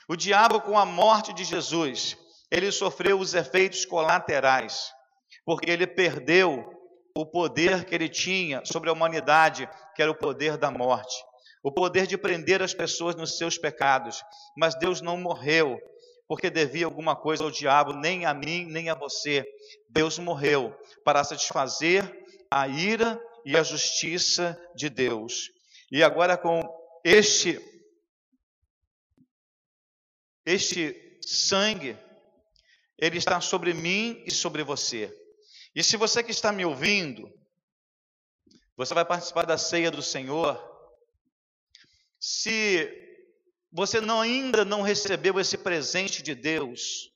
[0.08, 2.16] O diabo, com a morte de Jesus,
[2.50, 4.92] ele sofreu os efeitos colaterais,
[5.44, 6.64] porque ele perdeu
[7.16, 11.14] o poder que ele tinha sobre a humanidade, que era o poder da morte,
[11.62, 14.22] o poder de prender as pessoas nos seus pecados.
[14.56, 15.78] Mas Deus não morreu
[16.28, 19.44] porque devia alguma coisa ao diabo, nem a mim, nem a você.
[19.88, 22.04] Deus morreu para satisfazer
[22.50, 25.52] a ira e a justiça de Deus.
[25.90, 26.60] E agora com
[27.04, 27.60] este
[30.44, 31.96] este sangue,
[32.98, 35.12] ele está sobre mim e sobre você.
[35.74, 37.32] E se você que está me ouvindo,
[38.76, 40.56] você vai participar da ceia do Senhor,
[42.18, 42.88] se
[43.72, 47.12] você não, ainda não recebeu esse presente de Deus,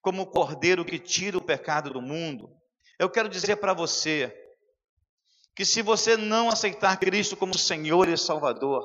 [0.00, 2.56] como o cordeiro que tira o pecado do mundo,
[2.98, 4.32] eu quero dizer para você,
[5.54, 8.82] que se você não aceitar Cristo como Senhor e Salvador,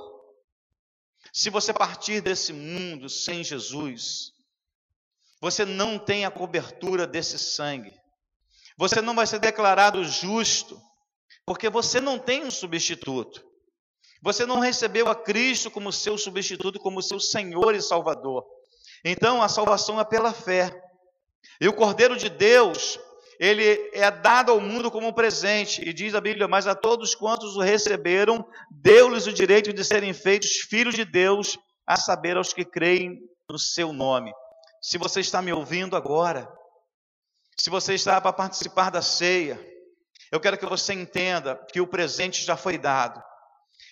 [1.33, 4.31] se você partir desse mundo sem Jesus,
[5.41, 7.93] você não tem a cobertura desse sangue.
[8.77, 10.81] Você não vai ser declarado justo,
[11.45, 13.45] porque você não tem um substituto.
[14.21, 18.45] Você não recebeu a Cristo como seu substituto, como seu Senhor e Salvador.
[19.03, 20.81] Então a salvação é pela fé.
[21.61, 22.99] E o Cordeiro de Deus,
[23.39, 27.15] ele é dado ao mundo como um presente, e diz a Bíblia: Mas a todos
[27.15, 32.53] quantos o receberam, deu-lhes o direito de serem feitos filhos de Deus, a saber, aos
[32.53, 33.19] que creem
[33.49, 34.33] no seu nome.
[34.81, 36.47] Se você está me ouvindo agora,
[37.57, 39.59] se você está para participar da ceia,
[40.31, 43.23] Eu quero que você entenda que o presente já foi dado.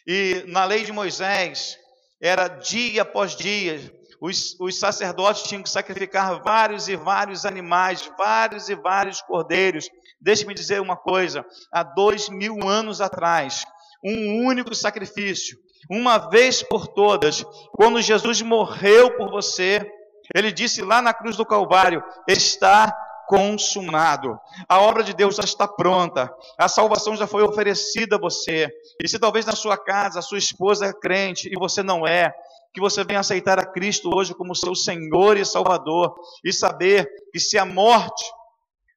[0.06, 1.78] E na lei de Moisés,
[2.22, 3.80] era dia após dia,
[4.24, 9.90] os, os, sacerdotes tinham que sacrificar vários e vários animais, vários e vários cordeiros.
[10.22, 13.66] Deixe-me dizer uma coisa: há dois mil anos atrás,
[14.02, 15.58] um único sacrifício,
[15.92, 17.44] uma vez por todas,
[17.74, 19.86] quando Jesus morreu por você,
[20.34, 22.96] ele disse lá na cruz do Calvário: está
[23.28, 24.40] consumado.
[24.70, 26.34] A obra de Deus já está pronta.
[26.58, 28.70] A salvação já foi oferecida a você.
[29.04, 32.34] E se talvez na sua casa a sua esposa é crente e você não é,
[32.74, 37.40] que você venha aceitar a Cristo hoje como seu Senhor e Salvador e saber que
[37.40, 38.26] se a morte,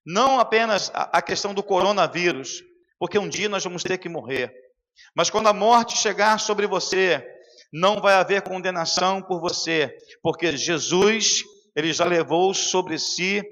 [0.05, 2.63] não apenas a questão do coronavírus,
[2.99, 4.55] porque um dia nós vamos ter que morrer,
[5.15, 7.25] mas quando a morte chegar sobre você,
[7.73, 11.43] não vai haver condenação por você, porque Jesus,
[11.75, 13.43] ele já levou sobre si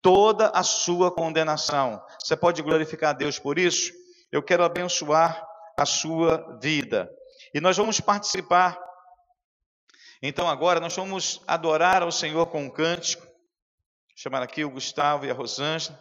[0.00, 2.00] toda a sua condenação.
[2.22, 3.92] Você pode glorificar a Deus por isso?
[4.30, 5.44] Eu quero abençoar
[5.78, 7.10] a sua vida.
[7.54, 8.78] E nós vamos participar.
[10.22, 13.26] Então agora nós vamos adorar ao Senhor com um cântico.
[14.14, 15.98] Chamar aqui o Gustavo e a Rosângela.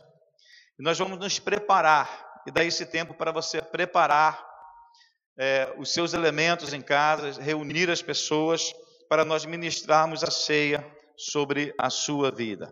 [0.79, 4.45] E nós vamos nos preparar e dar esse tempo para você preparar
[5.39, 8.71] é, os seus elementos em casa, reunir as pessoas
[9.09, 10.85] para nós ministrarmos a ceia
[11.17, 12.71] sobre a sua vida.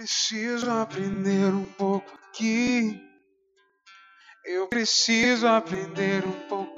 [0.00, 3.00] Preciso aprender um pouco aqui.
[4.44, 6.59] Eu preciso aprender um pouco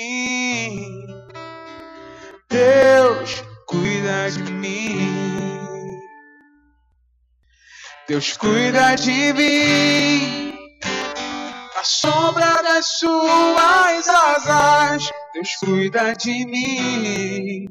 [0.00, 1.06] mim.
[2.48, 6.00] Deus cuida de mim.
[8.08, 10.54] Deus cuida de mim.
[11.76, 17.68] A sombra das suas asas, Deus cuida de mim.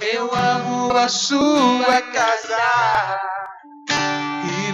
[0.00, 3.18] Eu amo a sua casa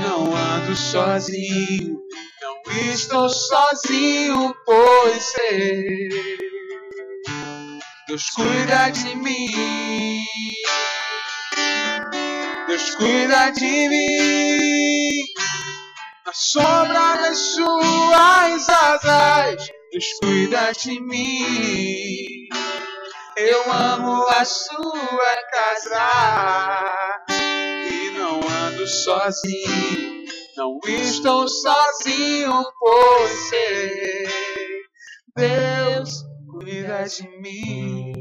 [0.05, 1.99] não ando sozinho,
[2.93, 6.09] estou sozinho, pois sei.
[8.07, 10.25] Deus cuida de mim,
[12.67, 15.25] Deus cuida de mim,
[16.27, 22.49] na sombra das suas asas, Deus cuida de mim.
[23.37, 27.25] Eu amo a sua casa
[28.17, 30.14] não ando sozinho,
[30.57, 34.27] não estou sozinho, pois sei,
[35.37, 38.14] Deus cuida de mim.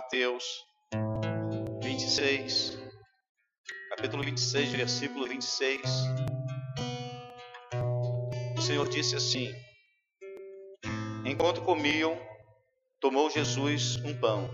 [0.00, 0.64] Mateus
[1.82, 2.78] 26,
[3.90, 5.82] capítulo 26, versículo 26.
[8.56, 9.52] O Senhor disse assim:
[11.26, 12.18] Enquanto comiam,
[12.98, 14.48] tomou Jesus um pão.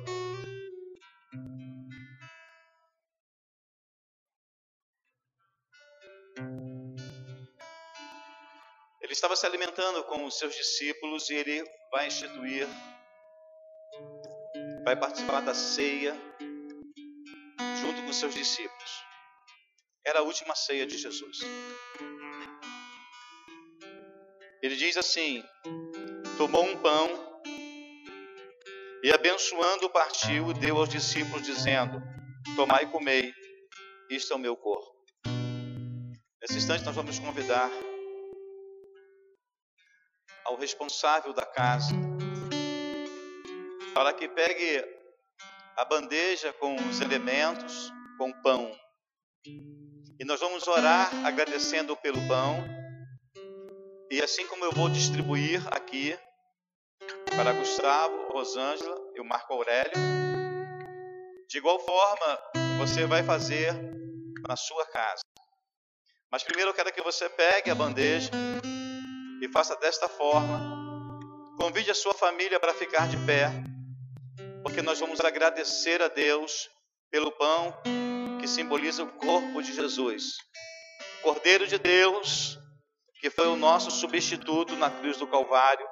[9.01, 12.67] Ele estava se alimentando com os seus discípulos e ele vai instituir
[14.87, 16.17] vai participar da ceia
[17.81, 19.05] junto com seus discípulos.
[20.07, 21.41] Era a última ceia de Jesus.
[24.63, 25.43] ele diz assim:
[26.39, 27.43] tomou um pão
[29.03, 32.01] e abençoando partiu e deu aos discípulos, dizendo:
[32.55, 33.35] Tomai e comei,
[34.09, 34.95] isto é o meu corpo.
[36.41, 37.73] Nesse instante, nós vamos convidar
[40.45, 41.93] ao responsável da casa
[43.97, 44.85] para que pegue
[45.75, 48.71] a bandeja com os elementos, com o pão.
[50.21, 52.63] E nós vamos orar agradecendo pelo pão.
[54.11, 56.15] E assim como eu vou distribuir aqui
[57.35, 59.95] para Gustavo, Rosângela e o Marco Aurélio,
[61.49, 62.39] de igual forma
[62.77, 63.73] você vai fazer
[64.47, 65.23] na sua casa.
[66.31, 68.31] Mas primeiro eu quero que você pegue a bandeja
[69.41, 70.77] e faça desta forma.
[71.59, 73.51] Convide a sua família para ficar de pé,
[74.67, 76.69] porque nós vamos agradecer a Deus
[77.09, 77.73] pelo pão
[78.41, 80.39] que simboliza o corpo de Jesus.
[81.23, 82.59] Cordeiro de Deus,
[83.21, 85.89] que foi o nosso substituto na cruz do Calvário,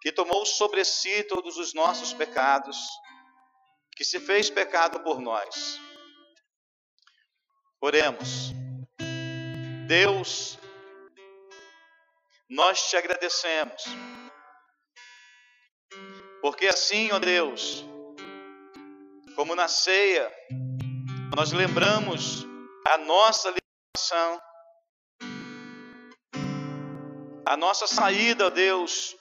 [0.00, 2.76] que tomou sobre si todos os nossos pecados,
[3.96, 5.80] que se fez pecado por nós.
[7.80, 8.50] Oremos.
[9.86, 10.58] Deus,
[12.50, 13.84] nós te agradecemos,
[16.40, 17.91] porque assim, ó Deus,
[19.34, 20.30] como na ceia,
[21.36, 22.46] nós lembramos
[22.86, 24.40] a nossa libertação,
[27.46, 29.16] a nossa saída, Deus,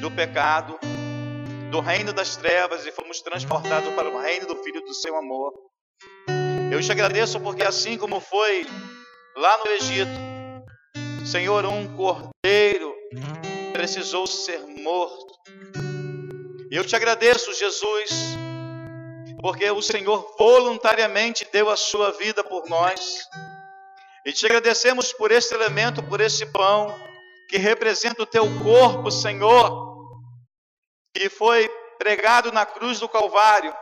[0.00, 0.78] do pecado,
[1.70, 5.52] do reino das trevas e fomos transportados para o reino do Filho do seu amor.
[6.72, 8.66] Eu te agradeço porque assim como foi
[9.36, 10.10] lá no Egito,
[11.24, 12.94] Senhor, um cordeiro
[13.72, 15.32] precisou ser morto.
[16.70, 18.10] E eu te agradeço, Jesus,
[19.42, 23.28] porque o Senhor voluntariamente deu a sua vida por nós.
[24.24, 26.94] E te agradecemos por esse elemento, por esse pão,
[27.50, 29.98] que representa o teu corpo, Senhor,
[31.12, 33.74] que foi pregado na cruz do Calvário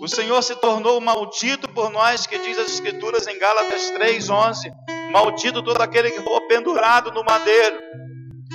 [0.00, 4.72] o Senhor se tornou maldito por nós, que diz as Escrituras em Gálatas 3,11:
[5.12, 7.78] Maldito todo aquele que foi pendurado no madeiro.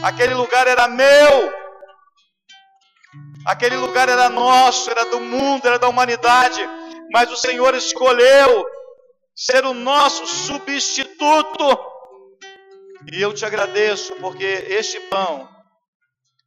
[0.02, 1.54] Aquele lugar era meu,
[3.46, 6.60] aquele lugar era nosso, era do mundo, era da humanidade,
[7.12, 8.66] mas o Senhor escolheu
[9.36, 11.94] ser o nosso substituto.
[13.12, 15.48] E eu te agradeço, porque este pão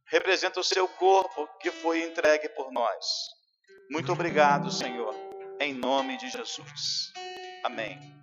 [0.07, 3.05] representa o seu corpo que foi entregue por nós.
[3.89, 5.15] Muito obrigado, Senhor,
[5.59, 7.11] em nome de Jesus.
[7.63, 8.18] Amém.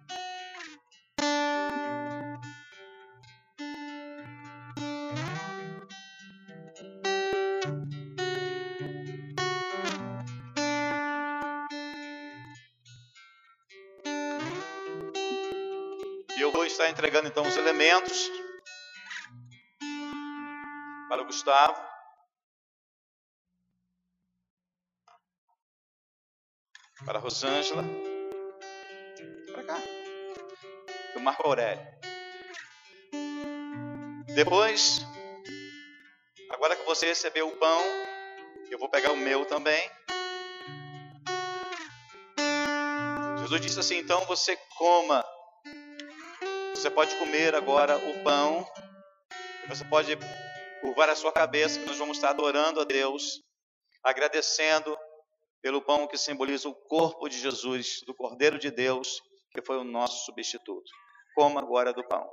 [16.86, 18.30] E estar entregando então os elementos
[21.08, 21.86] para o Gustavo.
[27.04, 27.84] para Rosângela,
[29.52, 29.78] para cá,
[31.14, 31.86] do Marco Aurélio.
[34.34, 35.06] Depois,
[36.50, 37.80] agora que você recebeu o pão,
[38.70, 39.88] eu vou pegar o meu também.
[43.40, 45.24] Jesus disse assim: então você coma.
[46.86, 48.64] Você pode comer agora o pão.
[49.66, 50.16] Você pode
[50.80, 53.42] curvar a sua cabeça, que nós vamos estar adorando a Deus,
[54.04, 54.96] agradecendo
[55.60, 59.82] pelo pão que simboliza o corpo de Jesus, do Cordeiro de Deus, que foi o
[59.82, 60.88] nosso substituto.
[61.34, 62.24] Coma agora do pão.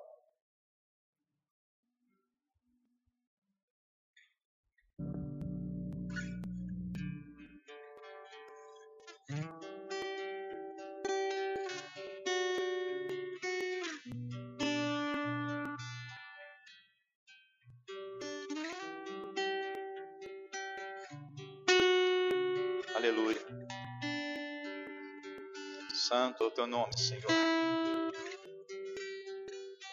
[26.14, 27.26] Santo é o teu nome, Senhor.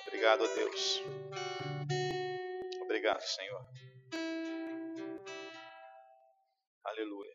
[0.06, 1.02] Obrigado, Deus.
[2.82, 3.66] Obrigado, Senhor.
[6.84, 7.32] Aleluia.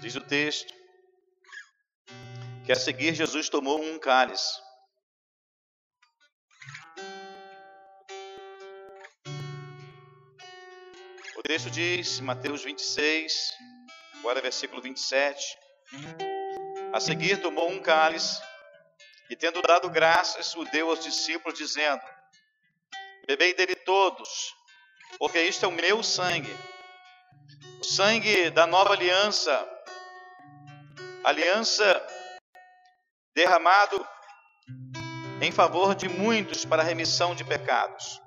[0.00, 0.74] Diz o texto
[2.64, 4.60] que a seguir Jesus tomou um cálice
[11.46, 13.52] texto diz, Mateus 26,
[14.18, 15.58] agora versículo 27.
[16.92, 18.42] A seguir tomou um cálice
[19.28, 22.02] e, tendo dado graças, o deu aos discípulos, dizendo:
[23.26, 24.54] Bebei dele todos,
[25.18, 26.54] porque isto é o meu sangue,
[27.80, 29.68] o sangue da nova aliança,
[31.24, 32.06] aliança
[33.34, 34.06] derramado
[35.40, 38.20] em favor de muitos para a remissão de pecados.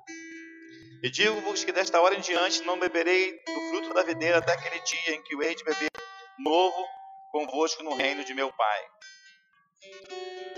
[1.01, 4.79] E digo-vos que desta hora em diante não beberei do fruto da videira até aquele
[4.81, 5.89] dia em que o hei de beber
[6.37, 6.85] novo
[7.31, 8.85] convosco no reino de meu Pai.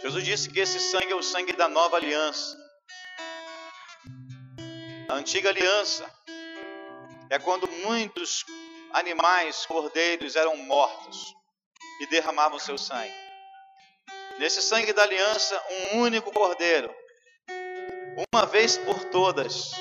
[0.01, 2.57] Jesus disse que esse sangue é o sangue da nova aliança.
[5.09, 6.11] A antiga aliança
[7.29, 8.43] é quando muitos
[8.93, 11.35] animais, cordeiros eram mortos
[11.99, 13.13] e derramavam seu sangue.
[14.39, 16.91] Nesse sangue da aliança, um único cordeiro,
[18.33, 19.71] uma vez por todas,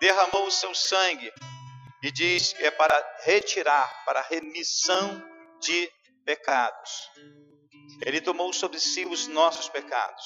[0.00, 1.32] derramou o seu sangue
[2.02, 5.22] e diz que é para retirar, para remissão
[5.60, 5.90] de
[6.24, 7.10] pecados.
[8.04, 10.24] Ele tomou sobre si os nossos pecados.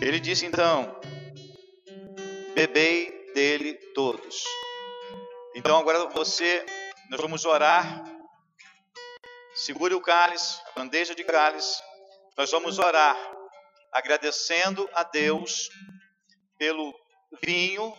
[0.00, 0.98] Ele disse então:
[2.54, 4.42] Bebei dele todos.
[5.54, 6.64] Então agora você,
[7.10, 8.04] nós vamos orar.
[9.54, 11.82] Segure o cálice, a bandeja de cálice.
[12.38, 13.16] Nós vamos orar,
[13.92, 15.68] agradecendo a Deus
[16.56, 16.94] pelo
[17.42, 17.92] vinho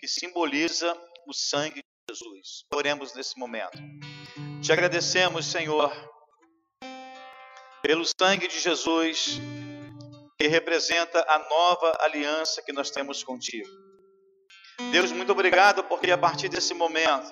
[0.00, 0.96] que simboliza
[1.26, 2.64] o sangue de Jesus.
[2.74, 3.78] Oremos nesse momento.
[4.62, 5.92] Te agradecemos, Senhor,
[7.82, 9.38] pelo sangue de Jesus
[10.38, 13.68] que representa a nova aliança que nós temos contigo.
[14.90, 17.30] Deus, muito obrigado porque a partir desse momento,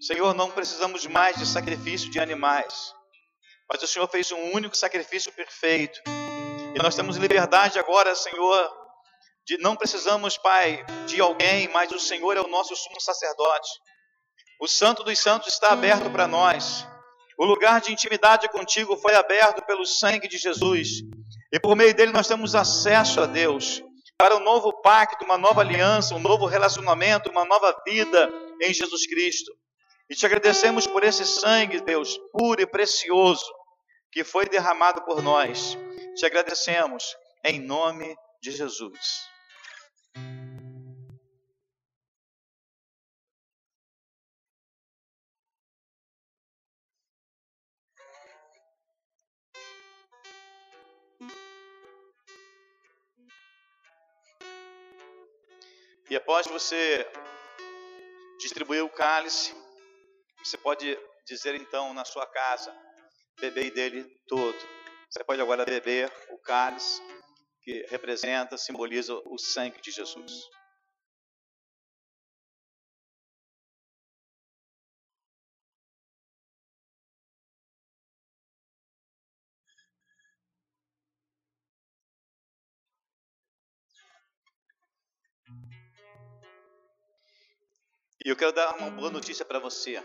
[0.00, 2.92] Senhor, não precisamos mais de sacrifício de animais,
[3.70, 6.00] mas o Senhor fez um único sacrifício perfeito.
[6.74, 8.83] E nós temos liberdade agora, Senhor,
[9.46, 13.68] de não precisamos, Pai, de alguém, mas o Senhor é o nosso sumo sacerdote.
[14.60, 16.86] O Santo dos Santos está aberto para nós.
[17.36, 21.02] O lugar de intimidade contigo foi aberto pelo sangue de Jesus.
[21.52, 23.82] E por meio dele nós temos acesso a Deus
[24.16, 29.06] para um novo pacto, uma nova aliança, um novo relacionamento, uma nova vida em Jesus
[29.06, 29.52] Cristo.
[30.08, 33.44] E te agradecemos por esse sangue, Deus, puro e precioso,
[34.12, 35.76] que foi derramado por nós.
[36.16, 39.33] Te agradecemos em nome de Jesus.
[56.14, 57.04] E após você
[58.38, 59.52] distribuir o cálice,
[60.44, 60.96] você pode
[61.26, 62.72] dizer então na sua casa:
[63.40, 64.56] bebei dele todo.
[65.10, 67.02] Você pode agora beber o cálice
[67.62, 70.48] que representa, simboliza o sangue de Jesus.
[88.24, 90.02] E eu quero dar uma boa notícia para você.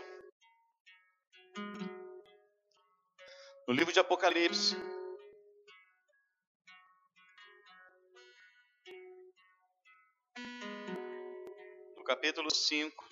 [3.66, 4.76] No livro de Apocalipse,
[11.96, 13.08] no capítulo 5,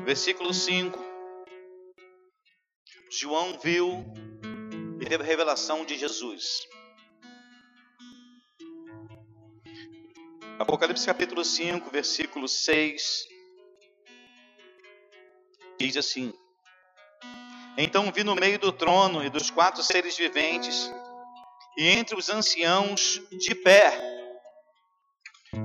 [0.00, 0.98] versículo 5,
[3.08, 4.04] João viu
[5.12, 6.66] teve a revelação de Jesus.
[10.58, 13.26] Apocalipse capítulo 5, versículo 6,
[15.78, 16.32] diz assim:
[17.76, 20.90] Então vi no meio do trono e dos quatro seres viventes,
[21.76, 23.92] e entre os anciãos de pé,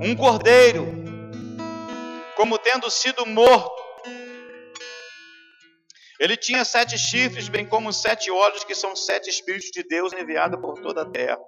[0.01, 0.85] um cordeiro,
[2.35, 3.86] como tendo sido morto,
[6.19, 10.59] ele tinha sete chifres, bem como sete olhos, que são sete Espíritos de Deus enviados
[10.59, 11.39] por toda a terra.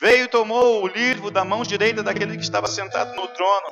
[0.00, 3.66] Veio e tomou o livro da mão direita daquele que estava sentado no trono.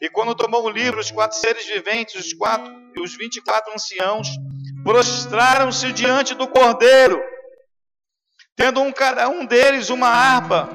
[0.00, 3.42] E quando tomou o livro, os quatro seres viventes, os quatro e os vinte e
[3.42, 4.28] quatro anciãos,
[4.84, 7.20] prostraram-se diante do Cordeiro,
[8.56, 10.68] tendo um cada um deles uma harpa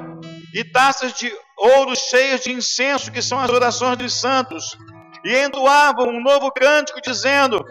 [0.53, 4.77] e taças de ouro cheias de incenso, que são as orações dos santos,
[5.23, 7.65] e entoavam um novo cântico, dizendo: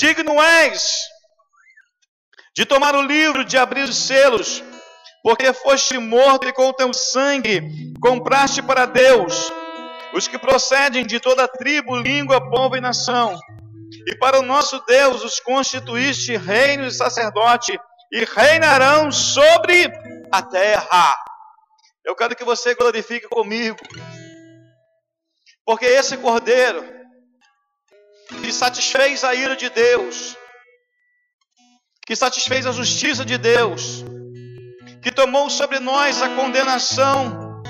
[0.00, 1.10] Digno és
[2.56, 4.64] de tomar o livro, de abrir os selos,
[5.22, 9.52] porque foste morto e com teu sangue compraste para Deus
[10.14, 13.38] os que procedem de toda tribo, língua, povo e nação.
[14.06, 17.78] E para o nosso Deus os constituíste reino e sacerdote,
[18.10, 19.92] e reinarão sobre
[20.32, 21.14] a terra.
[22.02, 23.76] Eu quero que você glorifique comigo,
[25.66, 26.99] porque esse cordeiro
[28.42, 30.36] que satisfez a ira de Deus,
[32.06, 34.04] que satisfez a justiça de Deus,
[35.02, 37.62] que tomou sobre nós a condenação,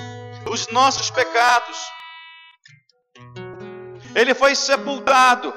[0.51, 1.78] os nossos pecados.
[4.15, 5.55] Ele foi sepultado.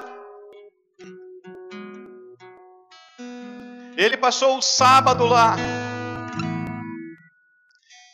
[3.98, 5.56] Ele passou o sábado lá.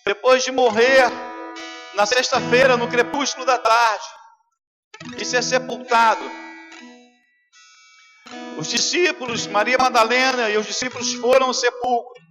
[0.06, 1.10] Depois de morrer,
[1.96, 4.06] na sexta-feira, no crepúsculo da tarde,
[5.18, 6.39] e ser sepultado.
[8.60, 12.22] Os discípulos, Maria Madalena e os discípulos foram ao sepulcro.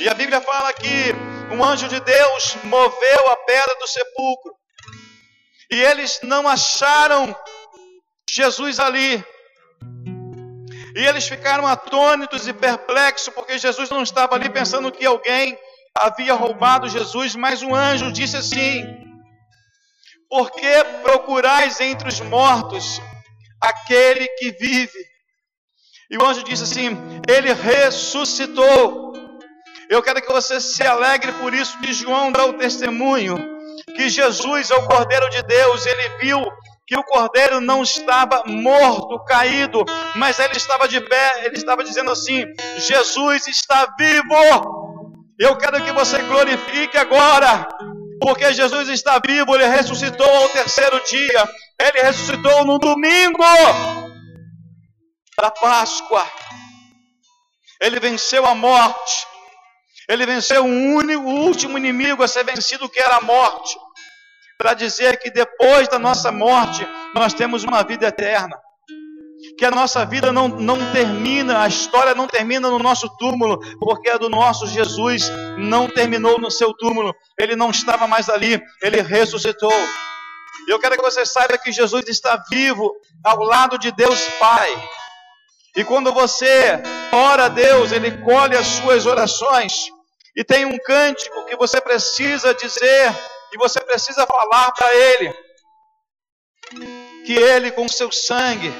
[0.00, 1.14] E a Bíblia fala que
[1.54, 4.52] um anjo de Deus moveu a pedra do sepulcro.
[5.70, 7.32] E eles não acharam
[8.28, 9.24] Jesus ali.
[10.96, 15.56] E eles ficaram atônitos e perplexos, porque Jesus não estava ali pensando que alguém
[15.94, 18.84] havia roubado Jesus, mas um anjo disse assim:
[20.28, 23.00] Por que procurais entre os mortos
[23.60, 25.09] aquele que vive?
[26.10, 29.12] E o anjo disse assim: Ele ressuscitou.
[29.88, 33.60] Eu quero que você se alegre por isso que João dá o testemunho
[33.94, 35.86] que Jesus é o Cordeiro de Deus.
[35.86, 36.42] Ele viu
[36.86, 39.84] que o cordeiro não estava morto, caído,
[40.16, 41.44] mas ele estava de pé.
[41.44, 42.44] Ele estava dizendo assim:
[42.78, 45.14] Jesus está vivo.
[45.38, 47.68] Eu quero que você glorifique agora,
[48.20, 49.54] porque Jesus está vivo.
[49.54, 51.48] Ele ressuscitou ao terceiro dia.
[51.80, 53.42] Ele ressuscitou no domingo
[55.40, 56.26] da Páscoa.
[57.80, 59.26] Ele venceu a morte.
[60.08, 63.78] Ele venceu o único, o último inimigo a ser vencido, que era a morte.
[64.58, 68.58] Para dizer que depois da nossa morte, nós temos uma vida eterna.
[69.56, 74.10] Que a nossa vida não, não termina, a história não termina no nosso túmulo, porque
[74.10, 77.14] a do nosso Jesus não terminou no seu túmulo.
[77.38, 79.72] Ele não estava mais ali, ele ressuscitou.
[80.68, 82.92] Eu quero que você saiba que Jesus está vivo
[83.24, 84.70] ao lado de Deus Pai.
[85.80, 86.78] E quando você
[87.10, 89.90] ora a Deus, Ele colhe as suas orações.
[90.36, 93.10] E tem um cântico que você precisa dizer,
[93.50, 95.34] e você precisa falar para Ele.
[97.24, 98.70] Que Ele, com seu sangue,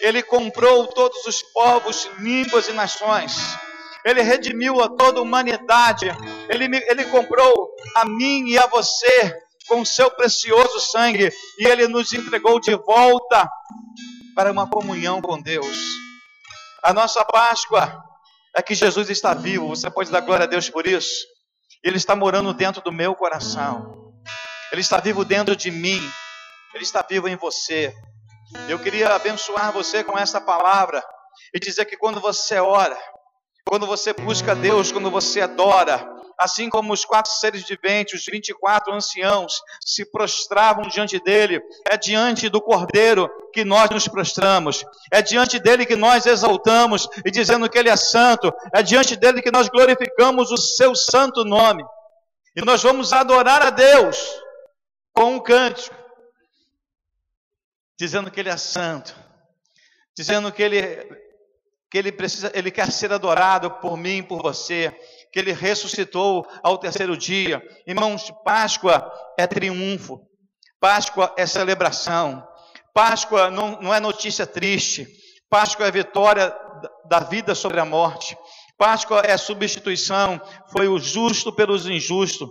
[0.00, 3.36] Ele comprou todos os povos, línguas e nações.
[4.04, 6.06] Ele redimiu a toda a humanidade.
[6.48, 9.38] Ele, ele comprou a mim e a você
[9.68, 11.32] com seu precioso sangue.
[11.56, 13.48] E Ele nos entregou de volta
[14.34, 16.05] para uma comunhão com Deus.
[16.86, 18.00] A nossa Páscoa
[18.54, 19.66] é que Jesus está vivo.
[19.66, 21.26] Você pode dar glória a Deus por isso?
[21.82, 24.14] Ele está morando dentro do meu coração.
[24.70, 26.00] Ele está vivo dentro de mim.
[26.72, 27.92] Ele está vivo em você.
[28.68, 31.02] Eu queria abençoar você com essa palavra
[31.52, 32.96] e dizer que quando você ora,
[33.68, 36.08] quando você busca Deus, quando você adora,
[36.38, 42.48] assim como os quatro seres viventes, os 24 anciãos, se prostravam diante dele, é diante
[42.48, 47.78] do Cordeiro que nós nos prostramos, é diante dele que nós exaltamos e dizendo que
[47.78, 51.84] ele é santo, é diante dele que nós glorificamos o seu santo nome.
[52.54, 54.18] E nós vamos adorar a Deus
[55.12, 55.94] com um cântico,
[57.98, 59.16] dizendo que ele é santo,
[60.14, 61.26] dizendo que ele
[61.90, 64.94] que ele precisa, ele quer ser adorado por mim, por você
[65.36, 67.62] que ele ressuscitou ao terceiro dia.
[67.86, 70.18] Irmãos, Páscoa é triunfo,
[70.80, 72.42] Páscoa é celebração,
[72.94, 75.06] Páscoa não, não é notícia triste,
[75.50, 76.56] Páscoa é vitória
[77.04, 78.34] da vida sobre a morte,
[78.78, 80.40] Páscoa é substituição,
[80.72, 82.48] foi o justo pelos injustos,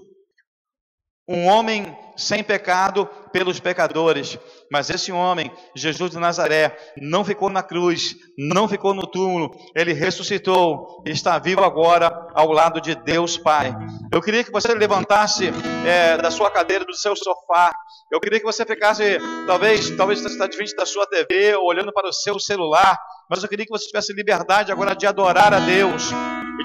[1.27, 4.39] um homem sem pecado pelos pecadores.
[4.71, 9.91] Mas esse homem, Jesus de Nazaré, não ficou na cruz, não ficou no túmulo, ele
[9.91, 13.75] ressuscitou e está vivo agora ao lado de Deus Pai.
[14.09, 15.51] Eu queria que você levantasse
[15.85, 17.75] é, da sua cadeira, do seu sofá.
[18.09, 22.13] Eu queria que você ficasse, talvez, talvez está diante da sua TV olhando para o
[22.13, 22.97] seu celular,
[23.29, 26.09] mas eu queria que você tivesse liberdade agora de adorar a Deus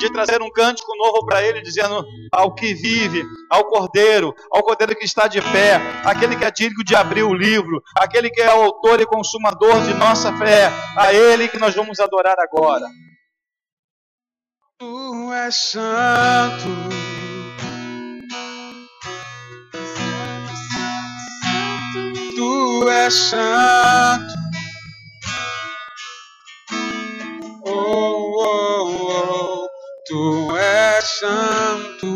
[0.01, 4.97] de trazer um cântico novo para Ele, dizendo ao que vive, ao Cordeiro, ao Cordeiro
[4.97, 8.53] que está de pé, aquele que é digno de abrir o livro, aquele que é
[8.55, 12.87] o autor e consumador de nossa fé, a Ele que nós vamos adorar agora.
[14.79, 16.69] Tu és santo.
[22.35, 24.40] Tu és santo.
[31.01, 32.13] És santo.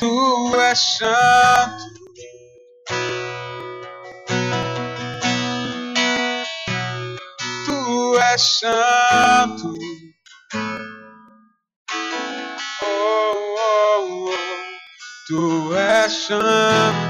[0.00, 0.14] Tu
[0.70, 1.90] és santo.
[7.66, 9.74] Tu és santo.
[12.82, 14.36] Oh, oh, oh.
[15.28, 15.42] Tu
[15.74, 17.05] és santo,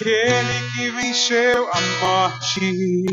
[0.00, 3.06] Aquele que venceu a morte.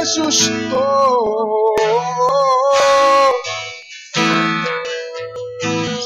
[0.00, 1.74] ressuscitou.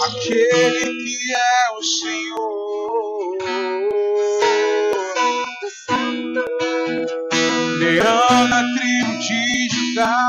[0.05, 3.39] Aquele que é o Senhor.
[7.79, 10.27] Leão na tribo de Judá.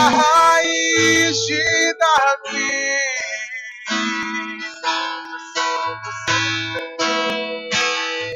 [0.00, 2.72] A raiz de Davi.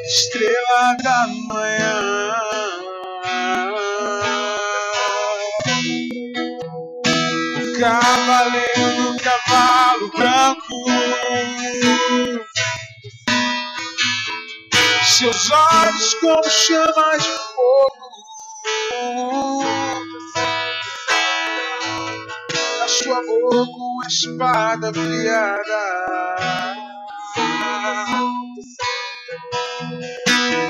[0.07, 2.01] Estrela da manhã.
[7.81, 10.85] Cavaleiro cavalo branco.
[15.05, 18.11] Seus olhos como chamas de fogo.
[23.05, 25.85] Sua boca uma espada afiada.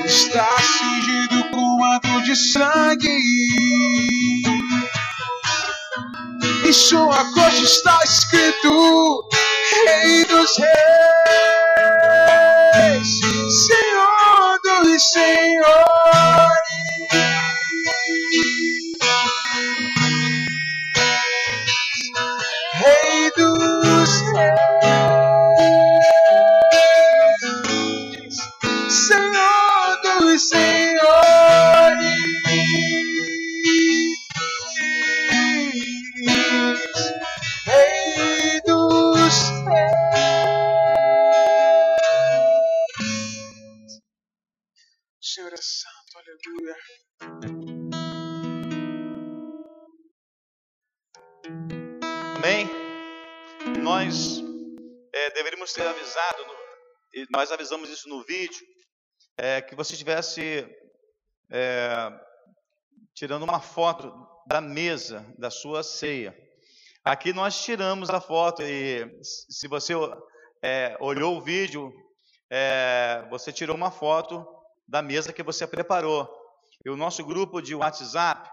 [0.03, 3.07] Está cingido com manto de sangue.
[6.65, 9.29] Em sua coxa está escrito
[9.85, 10.57] Rei dos
[12.83, 13.07] Reis,
[13.65, 16.24] Senhor dos Senhores.
[45.35, 46.77] Senhor é santo, aleluia.
[52.37, 52.69] Amém?
[53.83, 54.41] Nós
[55.13, 58.65] é, deveríamos ter avisado, no- nós avisamos isso no vídeo,
[59.37, 60.65] é, que você estivesse
[61.51, 62.09] é,
[63.13, 64.13] tirando uma foto
[64.47, 66.33] da mesa da sua ceia.
[67.03, 69.91] Aqui nós tiramos a foto e se você
[70.63, 71.91] é, olhou o vídeo,
[72.49, 74.54] é, você tirou uma foto
[74.87, 76.29] da mesa que você preparou.
[76.83, 78.49] E o nosso grupo de WhatsApp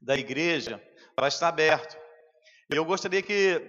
[0.00, 0.82] da igreja
[1.16, 1.96] vai estar aberto.
[2.68, 3.60] Eu gostaria que,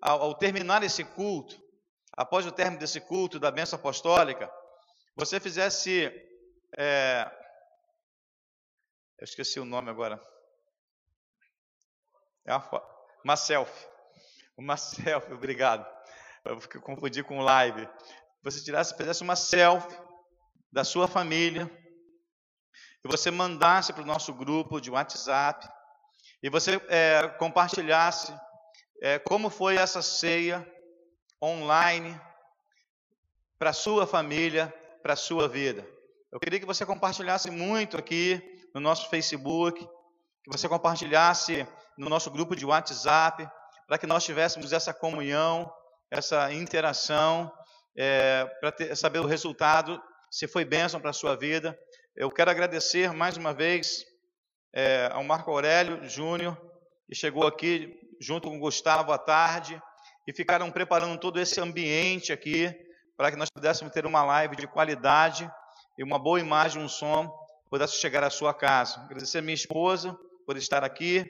[0.00, 1.60] ao, ao terminar esse culto,
[2.12, 4.50] após o término desse culto da bênção apostólica,
[5.14, 6.10] você fizesse.
[6.76, 7.30] é,
[9.18, 10.20] eu esqueci o nome agora.
[12.44, 12.82] É uma,
[13.24, 13.86] uma selfie.
[14.56, 15.86] Uma selfie, obrigado.
[16.44, 17.88] Eu confundi com live.
[18.42, 20.05] Você tirasse, fizesse uma selfie
[20.76, 21.70] da sua família
[23.02, 25.66] e você mandasse para o nosso grupo de WhatsApp
[26.42, 28.38] e você é, compartilhasse
[29.00, 30.70] é, como foi essa ceia
[31.42, 32.20] online
[33.58, 34.68] para sua família,
[35.02, 35.82] para sua vida.
[36.30, 38.38] Eu queria que você compartilhasse muito aqui
[38.74, 39.80] no nosso Facebook,
[40.44, 41.66] que você compartilhasse
[41.96, 43.48] no nosso grupo de WhatsApp,
[43.86, 45.72] para que nós tivéssemos essa comunhão,
[46.10, 47.50] essa interação,
[47.96, 49.98] é, para saber o resultado,
[50.36, 51.78] se foi bênção para a sua vida.
[52.14, 54.04] Eu quero agradecer mais uma vez
[54.70, 56.54] é, ao Marco Aurélio Júnior,
[57.08, 59.80] que chegou aqui junto com o Gustavo à tarde
[60.28, 62.70] e ficaram preparando todo esse ambiente aqui
[63.16, 65.50] para que nós pudéssemos ter uma live de qualidade
[65.96, 67.34] e uma boa imagem, um som,
[67.70, 69.00] pudesse chegar à sua casa.
[69.00, 70.14] Agradecer a minha esposa
[70.44, 71.24] por estar aqui,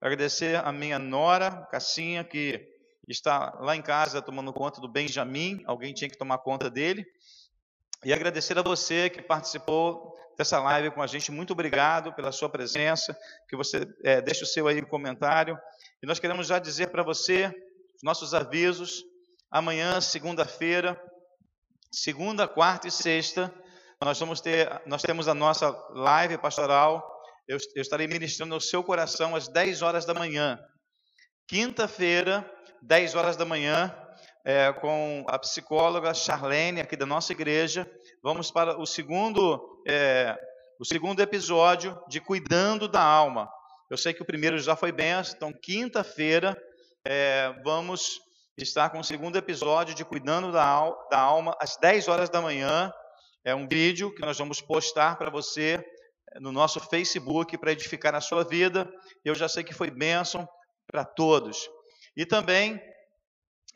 [0.00, 2.66] agradecer a minha nora, Cassinha, que
[3.06, 7.04] está lá em casa tomando conta do Benjamin, alguém tinha que tomar conta dele.
[8.06, 11.32] E agradecer a você que participou dessa live com a gente.
[11.32, 13.18] Muito obrigado pela sua presença.
[13.48, 15.58] Que você é, deixe o seu aí comentário.
[16.00, 17.46] E nós queremos já dizer para você
[17.96, 19.02] os nossos avisos.
[19.50, 20.96] Amanhã, segunda-feira,
[21.90, 23.52] segunda, quarta e sexta,
[24.00, 27.04] nós vamos ter, nós temos a nossa live pastoral.
[27.48, 30.56] Eu, eu estarei ministrando ao seu coração às 10 horas da manhã.
[31.48, 32.48] Quinta-feira,
[32.82, 33.92] 10 horas da manhã,
[34.46, 37.84] é, com a psicóloga Charlene, aqui da nossa igreja.
[38.22, 40.38] Vamos para o segundo, é,
[40.78, 43.50] o segundo episódio de Cuidando da Alma.
[43.90, 46.56] Eu sei que o primeiro já foi benção, então quinta-feira
[47.04, 48.20] é, vamos
[48.56, 52.40] estar com o segundo episódio de Cuidando da, Al da Alma, às 10 horas da
[52.40, 52.92] manhã.
[53.44, 55.84] É um vídeo que nós vamos postar para você
[56.40, 58.88] no nosso Facebook para edificar a sua vida.
[59.24, 60.48] Eu já sei que foi bênção
[60.86, 61.68] para todos.
[62.16, 62.80] E também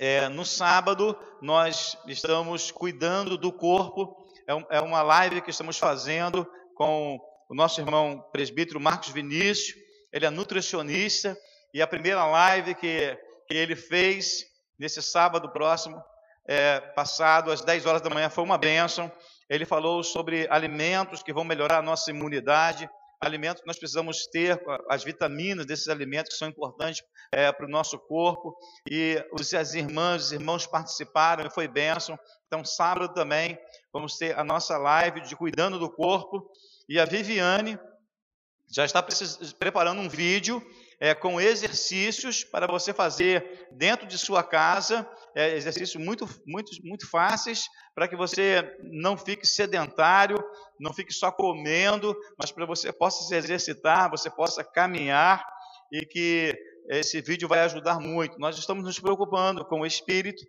[0.02, 4.16] é, no sábado, nós estamos cuidando do corpo.
[4.46, 7.20] É, um, é, uma live que estamos fazendo com
[7.50, 9.76] o nosso irmão presbítero Marcos Vinícius.
[10.10, 11.36] Ele é nutricionista.
[11.74, 13.14] E a primeira live que,
[13.46, 14.46] que ele fez
[14.78, 16.02] nesse sábado próximo,
[16.48, 19.12] é, passado, às 10 horas da manhã, foi uma bênção.
[19.50, 22.88] ele falou sobre alimentos que vão melhorar a nossa imunidade,
[23.20, 27.68] alimentos que nós precisamos ter, as vitaminas desses alimentos que são importantes é, para o
[27.68, 28.56] nosso corpo.
[28.90, 32.18] E os, as irmãs, os irmãos participaram e foi bênção.
[32.46, 33.58] Então, sábado também,
[33.92, 36.50] vamos ter a nossa live de Cuidando do Corpo.
[36.88, 37.78] E a Viviane
[38.72, 39.04] já está
[39.58, 40.64] preparando um vídeo
[41.00, 47.08] é, com exercícios para você fazer dentro de sua casa, é, exercícios muito, muito, muito
[47.08, 47.64] fáceis,
[47.94, 50.36] para que você não fique sedentário,
[50.78, 55.42] não fique só comendo, mas para você possa se exercitar, você possa caminhar
[55.90, 56.54] e que
[56.90, 58.38] esse vídeo vai ajudar muito.
[58.38, 60.44] Nós estamos nos preocupando com o espírito.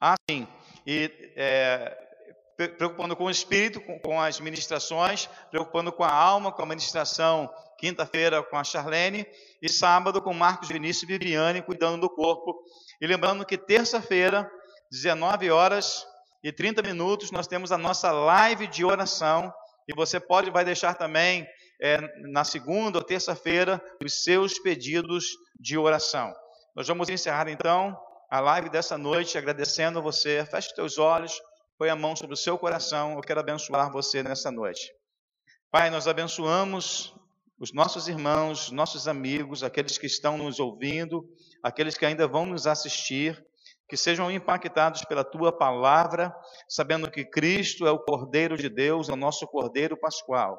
[0.00, 0.48] Assim,
[0.86, 2.08] e é,
[2.56, 7.48] preocupando com o espírito, com, com, as ministrações, preocupando com a alma, com a ministração
[7.78, 9.26] quinta-feira com a Charlene
[9.62, 12.60] e sábado com Marcos Vinícius e Viviane cuidando do corpo.
[13.00, 14.50] E lembrando que terça-feira,
[14.90, 16.04] 19 horas
[16.42, 19.52] e 30 minutos, nós temos a nossa live de oração
[19.88, 21.46] e você pode vai deixar também
[21.80, 21.98] é,
[22.30, 26.34] na segunda ou terça-feira os seus pedidos de oração.
[26.74, 27.96] Nós vamos encerrar então
[28.30, 30.44] a live dessa noite agradecendo você.
[30.44, 31.40] Feche teus olhos,
[31.78, 33.14] põe a mão sobre o seu coração.
[33.14, 34.92] Eu quero abençoar você nessa noite.
[35.70, 37.14] Pai, nós abençoamos
[37.60, 41.28] os nossos irmãos, nossos amigos, aqueles que estão nos ouvindo,
[41.62, 43.44] aqueles que ainda vão nos assistir,
[43.88, 46.32] que sejam impactados pela tua palavra,
[46.68, 50.56] sabendo que Cristo é o Cordeiro de Deus, é o nosso Cordeiro Pascual.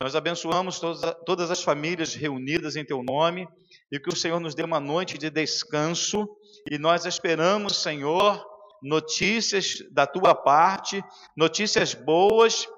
[0.00, 0.80] Nós abençoamos
[1.24, 3.48] todas, as famílias reunidas em teu nome
[3.90, 6.28] e que o Senhor nos dê uma noite de descanso
[6.70, 8.44] e nós esperamos, Senhor,
[8.82, 11.02] notícias da tua parte,
[11.36, 12.68] notícias boas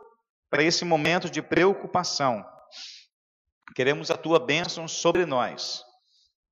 [0.51, 2.45] para esse momento de preocupação.
[3.75, 5.85] Queremos a tua bênção sobre nós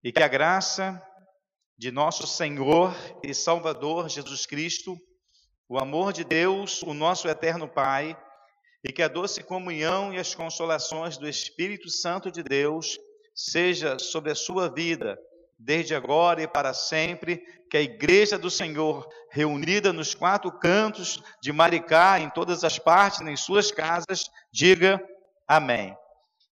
[0.02, 1.02] e que a graça
[1.78, 4.96] de nosso Senhor e Salvador Jesus Cristo,
[5.68, 8.16] o amor de Deus, o nosso eterno Pai,
[8.84, 12.98] e que a doce comunhão e as consolações do Espírito Santo de Deus
[13.34, 15.18] seja sobre a sua vida,
[15.58, 17.38] desde agora e para sempre,
[17.70, 23.20] que a igreja do Senhor, reunida nos quatro cantos de Maricá, em todas as partes,
[23.22, 25.02] em suas casas, diga
[25.48, 25.96] amém.